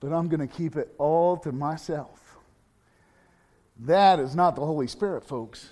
but 0.00 0.12
I'm 0.12 0.26
going 0.26 0.40
to 0.40 0.52
keep 0.52 0.74
it 0.74 0.92
all 0.98 1.36
to 1.36 1.52
myself. 1.52 2.18
That 3.78 4.18
is 4.18 4.34
not 4.34 4.56
the 4.56 4.66
Holy 4.66 4.88
Spirit, 4.88 5.22
folks. 5.22 5.70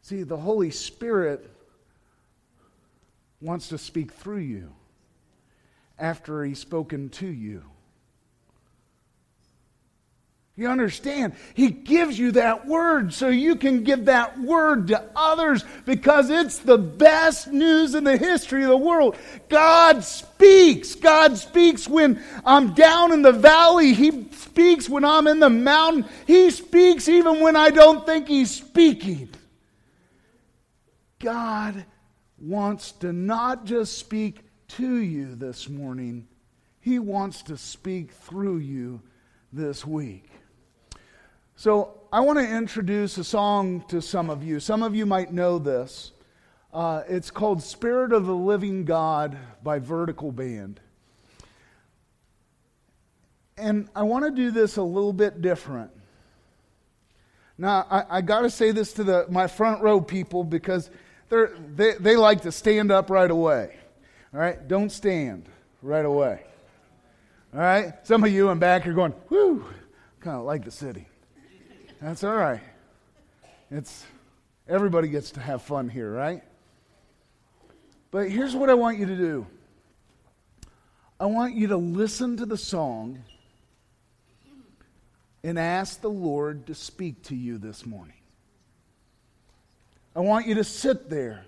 See, 0.00 0.24
the 0.24 0.36
Holy 0.36 0.72
Spirit 0.72 1.48
wants 3.40 3.68
to 3.68 3.78
speak 3.78 4.10
through 4.10 4.38
you 4.38 4.74
after 6.00 6.44
He's 6.44 6.58
spoken 6.58 7.10
to 7.10 7.28
you. 7.28 7.62
You 10.54 10.68
understand? 10.68 11.32
He 11.54 11.70
gives 11.70 12.18
you 12.18 12.32
that 12.32 12.66
word 12.66 13.14
so 13.14 13.28
you 13.28 13.56
can 13.56 13.84
give 13.84 14.04
that 14.04 14.38
word 14.38 14.88
to 14.88 15.02
others 15.16 15.64
because 15.86 16.28
it's 16.28 16.58
the 16.58 16.76
best 16.76 17.48
news 17.48 17.94
in 17.94 18.04
the 18.04 18.18
history 18.18 18.62
of 18.62 18.68
the 18.68 18.76
world. 18.76 19.16
God 19.48 20.04
speaks. 20.04 20.94
God 20.94 21.38
speaks 21.38 21.88
when 21.88 22.22
I'm 22.44 22.74
down 22.74 23.12
in 23.12 23.22
the 23.22 23.32
valley. 23.32 23.94
He 23.94 24.28
speaks 24.32 24.90
when 24.90 25.06
I'm 25.06 25.26
in 25.26 25.40
the 25.40 25.48
mountain. 25.48 26.04
He 26.26 26.50
speaks 26.50 27.08
even 27.08 27.40
when 27.40 27.56
I 27.56 27.70
don't 27.70 28.04
think 28.04 28.28
He's 28.28 28.50
speaking. 28.50 29.30
God 31.18 31.86
wants 32.38 32.92
to 32.92 33.14
not 33.14 33.64
just 33.64 33.96
speak 33.96 34.40
to 34.68 34.96
you 34.96 35.34
this 35.34 35.66
morning, 35.70 36.28
He 36.80 36.98
wants 36.98 37.42
to 37.44 37.56
speak 37.56 38.10
through 38.10 38.58
you 38.58 39.00
this 39.50 39.86
week. 39.86 40.31
So, 41.62 42.00
I 42.12 42.18
want 42.18 42.40
to 42.40 42.44
introduce 42.44 43.18
a 43.18 43.22
song 43.22 43.84
to 43.86 44.02
some 44.02 44.30
of 44.30 44.42
you. 44.42 44.58
Some 44.58 44.82
of 44.82 44.96
you 44.96 45.06
might 45.06 45.32
know 45.32 45.60
this. 45.60 46.10
Uh, 46.74 47.04
it's 47.08 47.30
called 47.30 47.62
Spirit 47.62 48.12
of 48.12 48.26
the 48.26 48.34
Living 48.34 48.84
God 48.84 49.38
by 49.62 49.78
Vertical 49.78 50.32
Band. 50.32 50.80
And 53.56 53.88
I 53.94 54.02
want 54.02 54.24
to 54.24 54.32
do 54.32 54.50
this 54.50 54.76
a 54.76 54.82
little 54.82 55.12
bit 55.12 55.40
different. 55.40 55.92
Now, 57.56 57.86
I, 57.88 58.16
I 58.16 58.20
got 58.22 58.40
to 58.40 58.50
say 58.50 58.72
this 58.72 58.94
to 58.94 59.04
the, 59.04 59.26
my 59.28 59.46
front 59.46 59.82
row 59.82 60.00
people 60.00 60.42
because 60.42 60.90
they, 61.28 61.92
they 62.00 62.16
like 62.16 62.40
to 62.40 62.50
stand 62.50 62.90
up 62.90 63.08
right 63.08 63.30
away. 63.30 63.76
All 64.34 64.40
right? 64.40 64.66
Don't 64.66 64.90
stand 64.90 65.48
right 65.80 66.04
away. 66.04 66.42
All 67.54 67.60
right? 67.60 67.94
Some 68.02 68.24
of 68.24 68.32
you 68.32 68.50
in 68.50 68.58
back 68.58 68.84
are 68.84 68.92
going, 68.92 69.14
whoo, 69.28 69.64
kind 70.18 70.36
of 70.36 70.42
like 70.42 70.64
the 70.64 70.72
city. 70.72 71.06
That's 72.02 72.24
all 72.24 72.34
right. 72.34 72.60
It's 73.70 74.04
everybody 74.66 75.06
gets 75.06 75.30
to 75.32 75.40
have 75.40 75.62
fun 75.62 75.88
here, 75.88 76.10
right? 76.10 76.42
But 78.10 78.28
here's 78.28 78.56
what 78.56 78.68
I 78.68 78.74
want 78.74 78.98
you 78.98 79.06
to 79.06 79.16
do. 79.16 79.46
I 81.20 81.26
want 81.26 81.54
you 81.54 81.68
to 81.68 81.76
listen 81.76 82.38
to 82.38 82.46
the 82.46 82.56
song 82.56 83.22
and 85.44 85.56
ask 85.56 86.00
the 86.00 86.10
Lord 86.10 86.66
to 86.66 86.74
speak 86.74 87.22
to 87.26 87.36
you 87.36 87.56
this 87.56 87.86
morning. 87.86 88.16
I 90.16 90.20
want 90.20 90.48
you 90.48 90.56
to 90.56 90.64
sit 90.64 91.08
there 91.08 91.46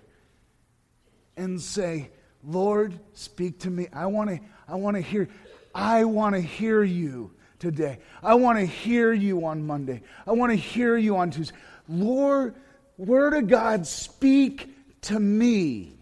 and 1.35 1.59
say, 1.59 2.11
Lord, 2.45 2.97
speak 3.13 3.59
to 3.59 3.69
me. 3.69 3.89
I 3.91 4.05
want 4.05 4.29
to 4.29 4.39
I 4.69 4.75
want 4.75 4.95
to 4.95 5.01
hear 5.01 5.27
I 5.73 6.05
want 6.05 6.33
to 6.33 6.41
hear 6.41 6.81
you 6.81 7.34
today. 7.59 7.99
I 8.23 8.35
want 8.35 8.59
to 8.59 8.65
hear 8.65 9.13
you 9.13 9.45
on 9.45 9.65
Monday. 9.65 10.01
I 10.25 10.31
want 10.31 10.51
to 10.51 10.57
hear 10.57 10.97
you 10.97 11.17
on 11.17 11.31
Tuesday. 11.31 11.55
Lord, 11.87 12.55
word 12.97 13.33
of 13.33 13.47
God, 13.47 13.87
speak 13.87 14.69
to 15.01 15.19
me. 15.19 15.93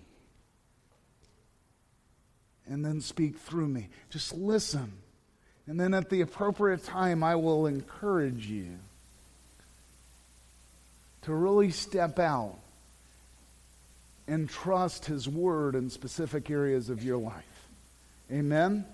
And 2.68 2.84
then 2.84 3.02
speak 3.02 3.38
through 3.38 3.68
me. 3.68 3.89
Just 4.10 4.34
listen. 4.34 4.94
And 5.68 5.80
then 5.80 5.94
at 5.94 6.10
the 6.10 6.22
appropriate 6.22 6.84
time, 6.84 7.24
I 7.24 7.36
will 7.36 7.68
encourage 7.68 8.48
you 8.48 8.80
to 11.24 11.34
really 11.34 11.72
step 11.72 12.20
out 12.20 12.58
and 14.28 14.50
trust 14.50 15.06
His 15.06 15.28
Word 15.28 15.76
in 15.76 15.89
specific 15.89 16.50
areas 16.50 16.89
of 16.89 17.04
your 17.04 17.18
life. 17.18 17.68
Amen? 18.32 18.86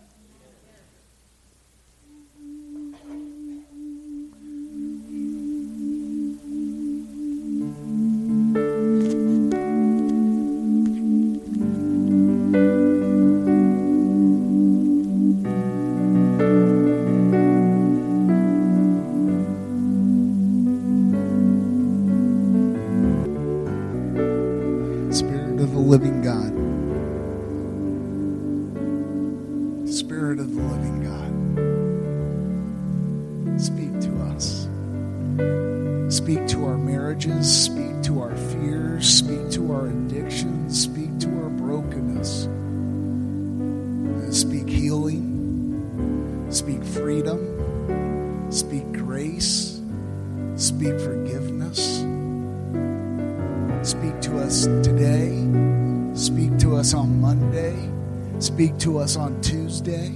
Us 59.09 59.17
on 59.17 59.41
Tuesday. 59.41 60.11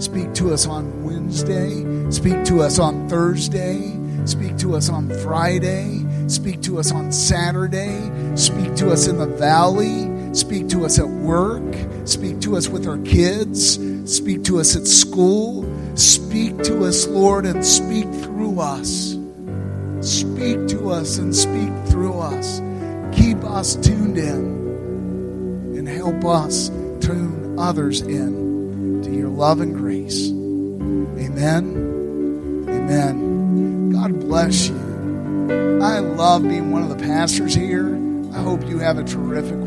Speak 0.00 0.34
to 0.34 0.52
us 0.52 0.66
on 0.66 1.04
Wednesday. 1.04 2.10
Speak 2.10 2.44
to 2.46 2.62
us 2.62 2.80
on 2.80 3.08
Thursday. 3.08 3.96
Speak 4.24 4.56
to 4.58 4.74
us 4.74 4.88
on 4.88 5.08
Friday. 5.20 6.04
Speak 6.26 6.60
to 6.62 6.80
us 6.80 6.90
on 6.90 7.12
Saturday. 7.12 8.10
Speak 8.34 8.74
to 8.76 8.90
us 8.90 9.06
in 9.06 9.18
the 9.18 9.26
valley. 9.26 10.10
Speak 10.34 10.68
to 10.70 10.84
us 10.84 10.98
at 10.98 11.06
work. 11.06 11.62
Speak 12.04 12.40
to 12.40 12.56
us 12.56 12.68
with 12.68 12.88
our 12.88 12.98
kids. 12.98 13.78
Speak 14.12 14.42
to 14.44 14.58
us 14.58 14.74
at 14.74 14.88
school. 14.88 15.62
Speak 15.94 16.56
to 16.64 16.84
us, 16.84 17.06
Lord, 17.06 17.44
and 17.44 17.64
speak 17.64 18.06
through 18.22 18.60
us. 18.60 19.16
Speak 20.00 20.66
to 20.68 20.90
us 20.90 21.18
and 21.18 21.34
speak 21.34 21.70
through 21.86 22.18
us. 22.18 22.60
Keep 23.12 23.44
us 23.44 23.76
tuned 23.76 24.16
in 24.16 25.76
and 25.76 25.86
help 25.86 26.24
us 26.24 26.68
tune 27.00 27.56
others 27.58 28.00
in 28.00 29.02
to 29.02 29.10
your 29.10 29.28
love 29.28 29.60
and 29.60 29.74
grace. 29.74 30.30
Amen. 30.30 32.64
Amen. 32.68 33.90
God 33.90 34.18
bless 34.20 34.68
you. 34.68 35.78
I 35.82 35.98
love 35.98 36.42
being 36.42 36.70
one 36.70 36.82
of 36.82 36.88
the 36.88 36.96
pastors 36.96 37.54
here. 37.54 37.94
I 38.32 38.38
hope 38.38 38.66
you 38.66 38.78
have 38.78 38.98
a 38.98 39.04
terrific 39.04 39.58